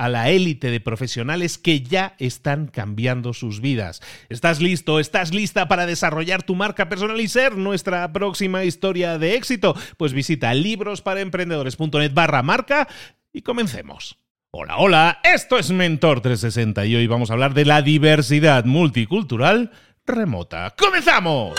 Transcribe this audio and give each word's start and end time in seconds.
a 0.00 0.08
la 0.08 0.30
élite 0.30 0.70
de 0.70 0.80
profesionales 0.80 1.58
que 1.58 1.82
ya 1.82 2.14
están 2.18 2.68
cambiando 2.68 3.34
sus 3.34 3.60
vidas. 3.60 4.00
¿Estás 4.30 4.62
listo? 4.62 4.98
¿Estás 4.98 5.34
lista 5.34 5.68
para 5.68 5.84
desarrollar 5.84 6.42
tu 6.42 6.54
marca 6.54 6.88
personal 6.88 7.20
y 7.20 7.28
ser 7.28 7.58
nuestra 7.58 8.10
próxima 8.10 8.64
historia 8.64 9.18
de 9.18 9.34
éxito? 9.34 9.76
Pues 9.98 10.14
visita 10.14 10.54
librosparaemprendedores.net 10.54 12.14
barra 12.14 12.42
marca 12.42 12.88
y 13.30 13.42
comencemos. 13.42 14.16
Hola, 14.52 14.78
hola, 14.78 15.20
esto 15.22 15.58
es 15.58 15.70
Mentor 15.70 16.22
360 16.22 16.86
y 16.86 16.96
hoy 16.96 17.06
vamos 17.06 17.28
a 17.28 17.34
hablar 17.34 17.52
de 17.52 17.66
la 17.66 17.82
diversidad 17.82 18.64
multicultural 18.64 19.70
remota. 20.06 20.74
¡Comenzamos! 20.78 21.56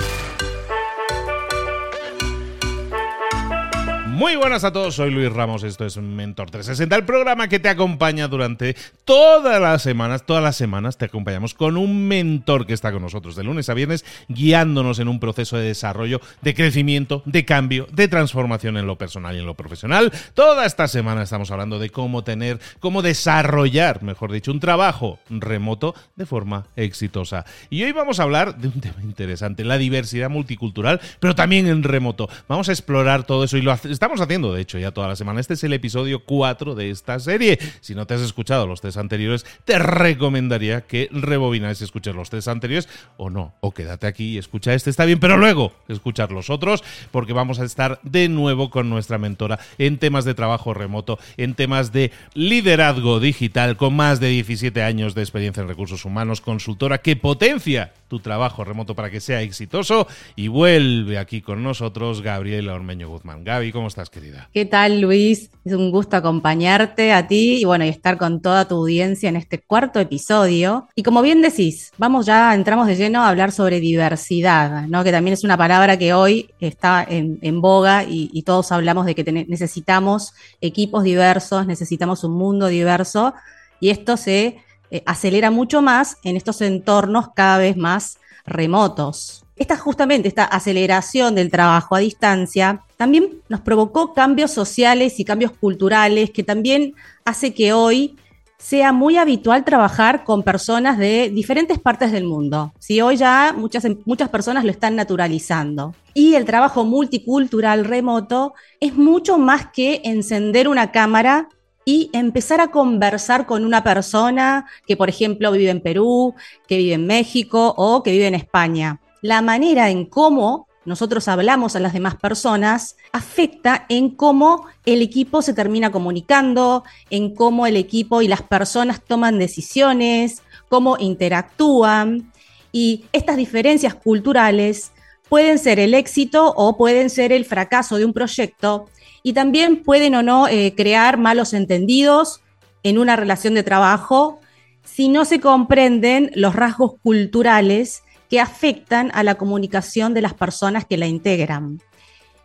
Muy 4.22 4.36
buenas 4.36 4.64
a 4.64 4.72
todos, 4.72 4.94
soy 4.94 5.10
Luis 5.10 5.34
Ramos, 5.34 5.64
esto 5.64 5.84
es 5.84 5.98
Mentor 5.98 6.52
360, 6.52 6.96
el 6.96 7.06
programa 7.06 7.48
que 7.48 7.60
te 7.60 7.70
acompaña 7.70 8.28
durante 8.28 8.76
todas 9.04 9.60
las 9.60 9.82
semanas, 9.82 10.28
todas 10.28 10.44
las 10.44 10.56
semanas 10.56 11.00
te 11.00 11.06
acompañamos 11.06 11.56
con 11.56 11.76
un 11.76 12.08
mentor 12.08 12.68
que 12.68 12.74
está 12.74 12.92
con 12.92 13.02
nosotros 13.02 13.36
de 13.36 13.44
lunes 13.44 13.68
a 13.70 13.74
viernes, 13.74 14.06
guiándonos 14.28 15.00
en 15.00 15.08
un 15.08 15.20
proceso 15.20 15.58
de 15.58 15.66
desarrollo, 15.66 16.22
de 16.44 16.54
crecimiento, 16.54 17.24
de 17.26 17.46
cambio, 17.46 17.88
de 17.92 18.08
transformación 18.08 18.78
en 18.78 18.86
lo 18.86 18.96
personal 18.96 19.36
y 19.36 19.40
en 19.40 19.48
lo 19.48 19.56
profesional. 19.56 20.12
Toda 20.36 20.68
esta 20.68 20.88
semana 20.88 21.24
estamos 21.24 21.50
hablando 21.50 21.80
de 21.80 21.90
cómo 21.90 22.24
tener, 22.24 22.60
cómo 22.80 23.02
desarrollar, 23.02 24.04
mejor 24.04 24.32
dicho, 24.32 24.52
un 24.52 24.60
trabajo 24.60 25.18
remoto 25.32 25.96
de 26.16 26.28
forma 26.28 26.68
exitosa. 26.76 27.44
Y 27.72 27.82
hoy 27.82 27.92
vamos 27.92 28.20
a 28.20 28.24
hablar 28.24 28.56
de 28.58 28.68
un 28.68 28.82
tema 28.82 29.02
interesante, 29.02 29.66
la 29.66 29.80
diversidad 29.80 30.30
multicultural, 30.30 31.02
pero 31.20 31.34
también 31.34 31.66
en 31.66 31.82
remoto. 31.82 32.30
Vamos 32.48 32.70
a 32.70 32.72
explorar 32.72 33.24
todo 33.24 33.46
eso 33.46 33.58
y 33.58 33.64
lo 33.64 33.72
estamos 33.74 34.11
haciendo, 34.20 34.54
de 34.54 34.62
hecho, 34.62 34.78
ya 34.78 34.92
toda 34.92 35.08
la 35.08 35.16
semana. 35.16 35.40
Este 35.40 35.54
es 35.54 35.64
el 35.64 35.74
episodio 35.74 36.24
4 36.26 36.76
de 36.76 36.90
esta 36.90 37.20
serie. 37.20 37.60
Si 37.80 37.96
no 37.96 38.06
te 38.06 38.16
has 38.16 38.22
escuchado 38.22 38.68
los 38.68 38.82
tres 38.82 38.98
anteriores, 38.98 39.46
te 39.64 39.80
recomendaría 39.80 40.82
que 40.82 41.08
rebobines 41.12 41.80
y 41.80 41.84
escuches 41.84 42.16
los 42.16 42.30
tres 42.30 42.48
anteriores 42.48 42.90
o 43.18 43.30
no. 43.30 43.54
O 43.62 43.72
quédate 43.72 44.08
aquí 44.08 44.32
y 44.32 44.38
escucha 44.38 44.74
este, 44.74 44.90
está 44.90 45.06
bien, 45.06 45.20
pero 45.20 45.38
luego 45.38 45.74
escuchar 45.88 46.32
los 46.32 46.50
otros, 46.50 46.84
porque 47.12 47.34
vamos 47.34 47.60
a 47.60 47.66
estar 47.66 48.00
de 48.04 48.28
nuevo 48.28 48.70
con 48.70 48.90
nuestra 48.90 49.18
mentora 49.18 49.60
en 49.78 49.98
temas 49.98 50.26
de 50.26 50.34
trabajo 50.34 50.74
remoto, 50.74 51.20
en 51.38 51.54
temas 51.54 51.92
de 51.92 52.12
liderazgo 52.34 53.20
digital, 53.20 53.78
con 53.78 53.96
más 53.96 54.20
de 54.20 54.30
17 54.30 54.82
años 54.84 55.16
de 55.16 55.22
experiencia 55.22 55.62
en 55.62 55.68
recursos 55.68 56.06
humanos, 56.06 56.42
consultora 56.42 56.98
que 57.00 57.16
potencia 57.16 57.94
tu 58.08 58.20
trabajo 58.20 58.66
remoto 58.66 58.96
para 58.96 59.10
que 59.10 59.22
sea 59.22 59.42
exitoso. 59.42 60.08
Y 60.36 60.50
vuelve 60.50 61.18
aquí 61.18 61.42
con 61.42 61.64
nosotros 61.64 62.22
Gabriela 62.22 62.74
Ormeño 62.74 63.08
Guzmán. 63.08 63.44
Gaby, 63.44 63.72
¿cómo 63.72 63.88
estás, 63.88 64.01
querida? 64.10 64.50
¿Qué 64.54 64.66
tal, 64.66 65.02
Luis? 65.02 65.52
Es 65.64 65.74
un 65.74 65.92
gusto 65.92 66.18
acompañarte 66.18 67.14
a 67.14 67.28
ti 67.28 67.62
y 67.62 67.66
bueno, 67.66 67.86
y 67.86 67.90
estar 67.90 68.18
con 68.18 68.42
toda 68.42 68.68
tu 68.68 68.76
audiencia 68.76 69.30
en 69.30 69.36
este 69.36 69.60
cuarto 69.60 70.00
episodio. 70.00 70.88
Y 70.96 71.04
como 71.04 71.22
bien 71.22 71.42
decís, 71.42 71.92
vamos 71.98 72.26
ya, 72.26 72.54
entramos 72.54 72.88
de 72.88 72.96
lleno 72.96 73.22
a 73.22 73.30
hablar 73.30 73.52
sobre 73.52 73.80
diversidad, 73.80 74.88
¿no? 74.88 75.04
Que 75.04 75.12
también 75.12 75.34
es 75.34 75.44
una 75.44 75.58
palabra 75.58 75.98
que 75.98 76.14
hoy 76.14 76.50
está 76.60 77.06
en, 77.08 77.62
boga 77.62 78.04
y, 78.08 78.42
todos 78.44 78.72
hablamos 78.72 79.06
de 79.06 79.14
que 79.14 79.24
necesitamos 79.32 80.34
equipos 80.62 81.04
diversos, 81.04 81.68
necesitamos 81.68 82.24
un 82.24 82.34
mundo 82.34 82.68
diverso 82.68 83.36
y 83.80 83.90
esto 83.90 84.18
se 84.18 84.58
eh, 84.90 85.04
acelera 85.06 85.52
mucho 85.52 85.82
más 85.82 86.18
en 86.24 86.38
estos 86.38 86.62
entornos 86.62 87.30
cada 87.36 87.60
vez 87.60 87.78
más 87.78 88.18
remotos. 88.46 89.46
Esta 89.62 89.78
justamente, 89.78 90.28
esta 90.28 90.46
aceleración 90.46 91.36
del 91.36 91.52
trabajo 91.52 91.94
a 91.94 92.00
distancia, 92.00 92.82
también 92.98 93.44
nos 93.48 93.62
provocó 93.62 94.12
cambios 94.12 94.50
sociales 94.50 95.20
y 95.20 95.24
cambios 95.24 95.52
culturales 95.52 96.32
que 96.32 96.42
también 96.42 96.96
hace 97.26 97.54
que 97.54 97.72
hoy 97.72 98.16
sea 98.58 98.92
muy 98.92 99.18
habitual 99.18 99.64
trabajar 99.64 100.24
con 100.24 100.42
personas 100.42 100.98
de 100.98 101.30
diferentes 101.30 101.78
partes 101.78 102.12
del 102.12 102.24
mundo. 102.24 102.74
Si 102.80 103.02
hoy 103.02 103.18
ya 103.18 103.54
muchas, 103.56 103.86
muchas 104.06 104.30
personas 104.30 104.64
lo 104.64 104.72
están 104.72 104.96
naturalizando. 104.96 105.94
Y 106.16 106.34
el 106.34 106.46
trabajo 106.46 106.84
multicultural 106.84 107.86
remoto 107.86 108.56
es 108.80 108.96
mucho 108.96 109.38
más 109.38 109.68
que 109.68 110.02
encender 110.04 110.70
una 110.70 110.92
cámara 110.92 111.50
y 111.86 112.10
empezar 112.14 112.62
a 112.62 112.72
conversar 112.72 113.46
con 113.46 113.64
una 113.64 113.84
persona 113.84 114.66
que, 114.88 114.98
por 114.98 115.10
ejemplo, 115.10 115.52
vive 115.52 115.70
en 115.70 115.82
Perú, 115.82 116.34
que 116.68 116.78
vive 116.78 116.96
en 116.96 117.06
México 117.06 117.76
o 117.78 118.02
que 118.02 118.12
vive 118.12 118.26
en 118.26 118.34
España. 118.34 119.00
La 119.22 119.42
manera 119.42 119.90
en 119.90 120.06
cómo 120.06 120.68
nosotros 120.84 121.28
hablamos 121.28 121.76
a 121.76 121.80
las 121.80 121.94
demás 121.94 122.16
personas 122.16 122.98
afecta 123.12 123.86
en 123.88 124.10
cómo 124.10 124.66
el 124.86 125.04
equipo 125.04 125.44
se 125.44 125.54
termina 125.54 125.92
comunicando, 125.92 126.84
en 127.12 127.36
cómo 127.36 127.68
el 127.68 127.78
equipo 127.78 128.24
y 128.24 128.28
las 128.28 128.42
personas 128.42 129.04
toman 129.04 129.38
decisiones, 129.38 130.42
cómo 130.70 130.98
interactúan. 130.98 132.32
Y 132.72 133.06
estas 133.14 133.38
diferencias 133.38 133.94
culturales 133.94 134.92
pueden 135.30 135.60
ser 135.60 135.80
el 135.80 135.94
éxito 135.94 136.52
o 136.58 136.76
pueden 136.76 137.12
ser 137.12 137.32
el 137.32 137.46
fracaso 137.46 137.98
de 137.98 138.06
un 138.06 138.14
proyecto 138.14 138.88
y 139.22 139.34
también 139.34 139.84
pueden 139.84 140.16
o 140.16 140.24
no 140.24 140.48
eh, 140.48 140.74
crear 140.76 141.18
malos 141.18 141.54
entendidos 141.54 142.42
en 142.82 142.98
una 142.98 143.16
relación 143.16 143.54
de 143.54 143.62
trabajo 143.62 144.40
si 144.84 145.10
no 145.10 145.26
se 145.26 145.40
comprenden 145.40 146.32
los 146.34 146.56
rasgos 146.56 146.94
culturales 147.04 148.02
que 148.32 148.40
afectan 148.40 149.12
a 149.14 149.24
la 149.24 149.36
comunicación 149.36 150.14
de 150.14 150.22
las 150.22 150.34
personas 150.34 150.86
que 150.86 150.96
la 150.96 151.06
integran. 151.06 151.82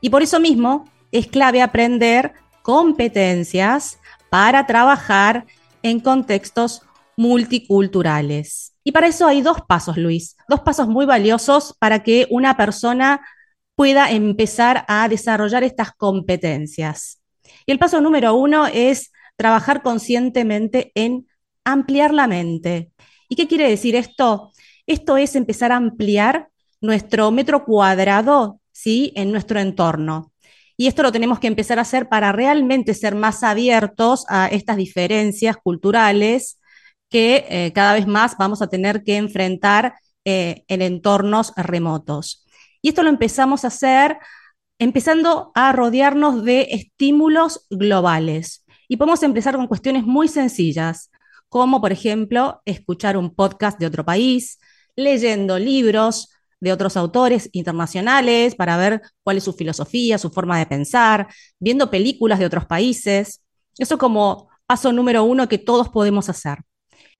Y 0.00 0.10
por 0.10 0.20
eso 0.20 0.40
mismo 0.40 0.84
es 1.12 1.28
clave 1.28 1.62
aprender 1.62 2.32
competencias 2.62 4.00
para 4.28 4.66
trabajar 4.66 5.46
en 5.84 6.00
contextos 6.00 6.82
multiculturales. 7.16 8.74
Y 8.82 8.90
para 8.90 9.06
eso 9.06 9.28
hay 9.28 9.42
dos 9.42 9.58
pasos, 9.68 9.96
Luis, 9.96 10.36
dos 10.48 10.60
pasos 10.62 10.88
muy 10.88 11.06
valiosos 11.06 11.76
para 11.78 12.02
que 12.02 12.26
una 12.30 12.56
persona 12.56 13.24
pueda 13.76 14.10
empezar 14.10 14.84
a 14.88 15.08
desarrollar 15.08 15.62
estas 15.62 15.92
competencias. 15.92 17.22
Y 17.64 17.70
el 17.70 17.78
paso 17.78 18.00
número 18.00 18.34
uno 18.34 18.66
es 18.66 19.12
trabajar 19.36 19.82
conscientemente 19.82 20.90
en 20.96 21.28
ampliar 21.64 22.12
la 22.12 22.26
mente. 22.26 22.90
¿Y 23.28 23.36
qué 23.36 23.46
quiere 23.46 23.68
decir 23.68 23.94
esto? 23.94 24.50
Esto 24.86 25.16
es 25.16 25.34
empezar 25.34 25.72
a 25.72 25.76
ampliar 25.76 26.48
nuestro 26.80 27.30
metro 27.30 27.64
cuadrado, 27.64 28.60
¿sí? 28.72 29.12
En 29.16 29.32
nuestro 29.32 29.58
entorno. 29.58 30.32
Y 30.76 30.86
esto 30.88 31.02
lo 31.02 31.12
tenemos 31.12 31.38
que 31.40 31.46
empezar 31.46 31.78
a 31.78 31.82
hacer 31.82 32.08
para 32.08 32.32
realmente 32.32 32.94
ser 32.94 33.14
más 33.14 33.42
abiertos 33.42 34.26
a 34.28 34.46
estas 34.48 34.76
diferencias 34.76 35.56
culturales 35.56 36.60
que 37.08 37.46
eh, 37.48 37.72
cada 37.72 37.94
vez 37.94 38.06
más 38.06 38.36
vamos 38.36 38.60
a 38.62 38.68
tener 38.68 39.02
que 39.02 39.16
enfrentar 39.16 39.94
eh, 40.24 40.64
en 40.68 40.82
entornos 40.82 41.52
remotos. 41.56 42.46
Y 42.82 42.90
esto 42.90 43.02
lo 43.02 43.08
empezamos 43.08 43.64
a 43.64 43.68
hacer 43.68 44.18
empezando 44.78 45.50
a 45.54 45.72
rodearnos 45.72 46.44
de 46.44 46.68
estímulos 46.70 47.66
globales. 47.70 48.64
Y 48.88 48.96
podemos 48.96 49.22
empezar 49.22 49.56
con 49.56 49.66
cuestiones 49.66 50.04
muy 50.04 50.28
sencillas, 50.28 51.10
como 51.48 51.80
por 51.80 51.92
ejemplo 51.92 52.60
escuchar 52.64 53.16
un 53.16 53.34
podcast 53.34 53.78
de 53.78 53.86
otro 53.86 54.04
país, 54.04 54.58
leyendo 54.96 55.58
libros 55.58 56.30
de 56.60 56.72
otros 56.72 56.96
autores 56.96 57.48
internacionales 57.52 58.54
para 58.54 58.76
ver 58.76 59.02
cuál 59.22 59.36
es 59.36 59.44
su 59.44 59.52
filosofía, 59.52 60.18
su 60.18 60.30
forma 60.30 60.58
de 60.58 60.66
pensar, 60.66 61.28
viendo 61.58 61.90
películas 61.90 62.38
de 62.38 62.46
otros 62.46 62.66
países. 62.66 63.42
Eso 63.78 63.98
como 63.98 64.48
paso 64.66 64.92
número 64.92 65.24
uno 65.24 65.48
que 65.48 65.58
todos 65.58 65.88
podemos 65.90 66.28
hacer. 66.28 66.58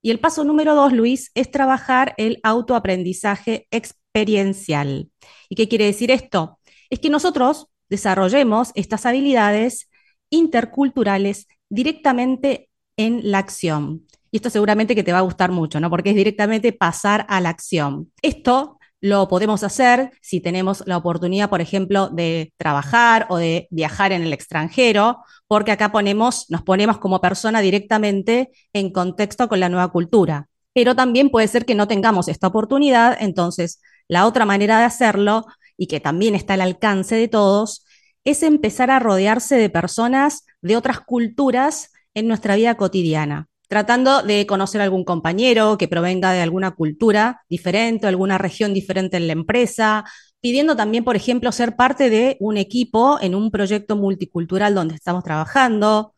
Y 0.03 0.11
el 0.11 0.21
paso 0.21 0.45
número 0.45 0.75
dos, 0.75 0.93
Luis, 0.93 1.31
es 1.35 1.51
trabajar 1.51 2.15
el 2.17 2.39
autoaprendizaje 2.43 3.67
experiencial. 3.71 5.11
¿Y 5.49 5.57
qué 5.57 5.69
quiere 5.69 5.87
decir 5.87 6.11
esto? 6.11 6.59
Es 6.91 7.01
que 7.01 7.11
nosotros 7.11 7.69
desarrollemos 7.89 8.73
estas 8.75 9.07
habilidades 9.07 9.91
interculturales 10.31 11.47
directamente 11.69 12.71
en 12.97 13.31
la 13.31 13.39
acción. 13.39 14.06
Y 14.37 14.39
esto 14.39 14.51
seguramente 14.51 14.95
que 14.95 15.03
te 15.03 15.15
va 15.15 15.21
a 15.21 15.23
gustar 15.23 15.51
mucho, 15.51 15.81
¿no? 15.81 15.89
Porque 15.89 16.11
es 16.11 16.15
directamente 16.15 16.71
pasar 16.71 17.25
a 17.31 17.41
la 17.41 17.49
acción. 17.49 18.13
Esto 18.21 18.79
lo 19.01 19.29
podemos 19.29 19.65
hacer 19.65 20.11
si 20.21 20.43
tenemos 20.43 20.83
la 20.85 20.99
oportunidad, 20.99 21.49
por 21.49 21.63
ejemplo, 21.63 22.11
de 22.11 22.53
trabajar 22.59 23.25
o 23.31 23.39
de 23.39 23.67
viajar 23.71 24.13
en 24.13 24.21
el 24.21 24.35
extranjero, 24.35 25.25
porque 25.49 25.73
acá 25.73 25.91
ponemos, 25.91 26.51
nos 26.51 26.61
ponemos 26.61 26.99
como 26.99 27.23
persona 27.23 27.63
directamente 27.63 28.51
en 28.75 28.93
contexto 28.93 29.49
con 29.49 29.59
la 29.59 29.71
nueva 29.71 29.89
cultura. 29.89 30.49
Pero 30.75 30.95
también 30.95 31.31
puede 31.31 31.49
ser 31.49 31.65
que 31.65 31.75
no 31.75 31.89
tengamos 31.89 32.29
esta 32.29 32.49
oportunidad, 32.49 33.17
entonces 33.19 33.81
la 34.07 34.27
otra 34.27 34.45
manera 34.45 34.79
de 34.79 34.85
hacerlo, 34.85 35.47
y 35.79 35.87
que 35.87 35.99
también 35.99 36.35
está 36.35 36.53
al 36.55 36.61
alcance 36.61 37.15
de 37.15 37.29
todos, 37.29 37.87
es 38.25 38.43
empezar 38.43 38.91
a 38.91 38.99
rodearse 38.99 39.57
de 39.57 39.71
personas 39.71 40.45
de 40.61 40.77
otras 40.77 41.01
culturas 41.01 41.91
en 42.13 42.29
nuestra 42.29 42.55
vida 42.55 42.75
cotidiana 42.75 43.49
tratando 43.69 44.23
de 44.23 44.47
conocer 44.47 44.81
algún 44.81 45.05
compañero 45.05 45.77
que 45.79 45.89
provenga 45.89 46.33
de 46.33 46.43
alguna 46.43 46.73
cultura 46.73 47.43
diferente, 47.49 48.07
alguna 48.07 48.39
región 48.39 48.75
diferente 48.75 49.17
en 49.17 49.27
la 49.27 49.33
empresa, 49.33 50.05
pidiendo 50.41 50.77
también, 50.77 51.05
por 51.05 51.17
ejemplo, 51.17 51.51
ser 51.53 51.77
parte 51.77 52.11
de 52.11 52.37
un 52.41 52.57
equipo 52.57 53.19
en 53.21 53.35
un 53.35 53.51
proyecto 53.51 53.97
multicultural 53.97 54.75
donde 54.75 54.95
estamos 54.95 55.25
trabajando 55.25 56.15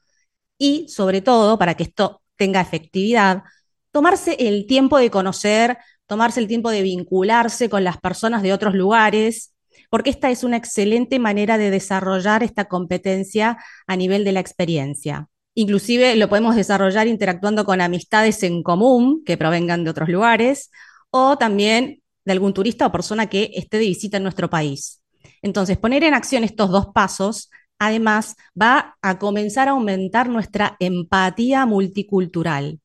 y, 0.58 0.88
sobre 0.88 1.22
todo, 1.22 1.58
para 1.58 1.74
que 1.74 1.84
esto 1.84 2.22
tenga 2.36 2.60
efectividad, 2.60 3.42
tomarse 3.90 4.36
el 4.38 4.66
tiempo 4.66 4.98
de 4.98 5.10
conocer, 5.10 5.78
tomarse 6.06 6.40
el 6.40 6.48
tiempo 6.48 6.70
de 6.70 6.82
vincularse 6.82 7.68
con 7.68 7.84
las 7.84 7.98
personas 7.98 8.42
de 8.42 8.52
otros 8.52 8.74
lugares, 8.74 9.54
porque 9.90 10.10
esta 10.10 10.30
es 10.30 10.44
una 10.44 10.56
excelente 10.56 11.18
manera 11.18 11.58
de 11.58 11.70
desarrollar 11.70 12.42
esta 12.42 12.66
competencia 12.66 13.58
a 13.86 13.96
nivel 13.96 14.24
de 14.24 14.32
la 14.32 14.40
experiencia. 14.40 15.28
Inclusive 15.58 16.14
lo 16.14 16.28
podemos 16.28 16.54
desarrollar 16.54 17.08
interactuando 17.08 17.64
con 17.64 17.80
amistades 17.80 18.44
en 18.44 18.62
común 18.62 19.24
que 19.26 19.36
provengan 19.36 19.82
de 19.82 19.90
otros 19.90 20.08
lugares 20.08 20.70
o 21.10 21.36
también 21.36 22.00
de 22.24 22.30
algún 22.30 22.54
turista 22.54 22.86
o 22.86 22.92
persona 22.92 23.26
que 23.26 23.50
esté 23.56 23.78
de 23.78 23.86
visita 23.86 24.18
en 24.18 24.22
nuestro 24.22 24.48
país. 24.48 25.02
Entonces, 25.42 25.76
poner 25.76 26.04
en 26.04 26.14
acción 26.14 26.44
estos 26.44 26.70
dos 26.70 26.86
pasos, 26.94 27.50
además, 27.76 28.36
va 28.54 28.96
a 29.02 29.18
comenzar 29.18 29.66
a 29.66 29.72
aumentar 29.72 30.28
nuestra 30.28 30.76
empatía 30.78 31.66
multicultural, 31.66 32.78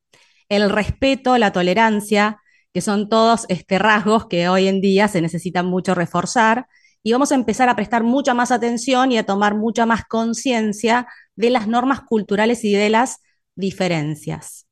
el 0.48 0.68
respeto, 0.68 1.38
la 1.38 1.52
tolerancia, 1.52 2.40
que 2.72 2.80
son 2.80 3.08
todos 3.08 3.46
este, 3.50 3.78
rasgos 3.78 4.26
que 4.26 4.48
hoy 4.48 4.66
en 4.66 4.80
día 4.80 5.06
se 5.06 5.20
necesitan 5.20 5.66
mucho 5.66 5.94
reforzar, 5.94 6.66
y 7.04 7.12
vamos 7.12 7.30
a 7.30 7.36
empezar 7.36 7.68
a 7.68 7.76
prestar 7.76 8.02
mucha 8.02 8.32
más 8.32 8.50
atención 8.50 9.12
y 9.12 9.18
a 9.18 9.26
tomar 9.26 9.54
mucha 9.54 9.84
más 9.84 10.04
conciencia 10.06 11.06
de 11.36 11.50
las 11.50 11.68
normas 11.68 12.00
culturales 12.00 12.64
y 12.64 12.72
de 12.72 12.88
las 12.88 13.20
diferencias. 13.54 14.66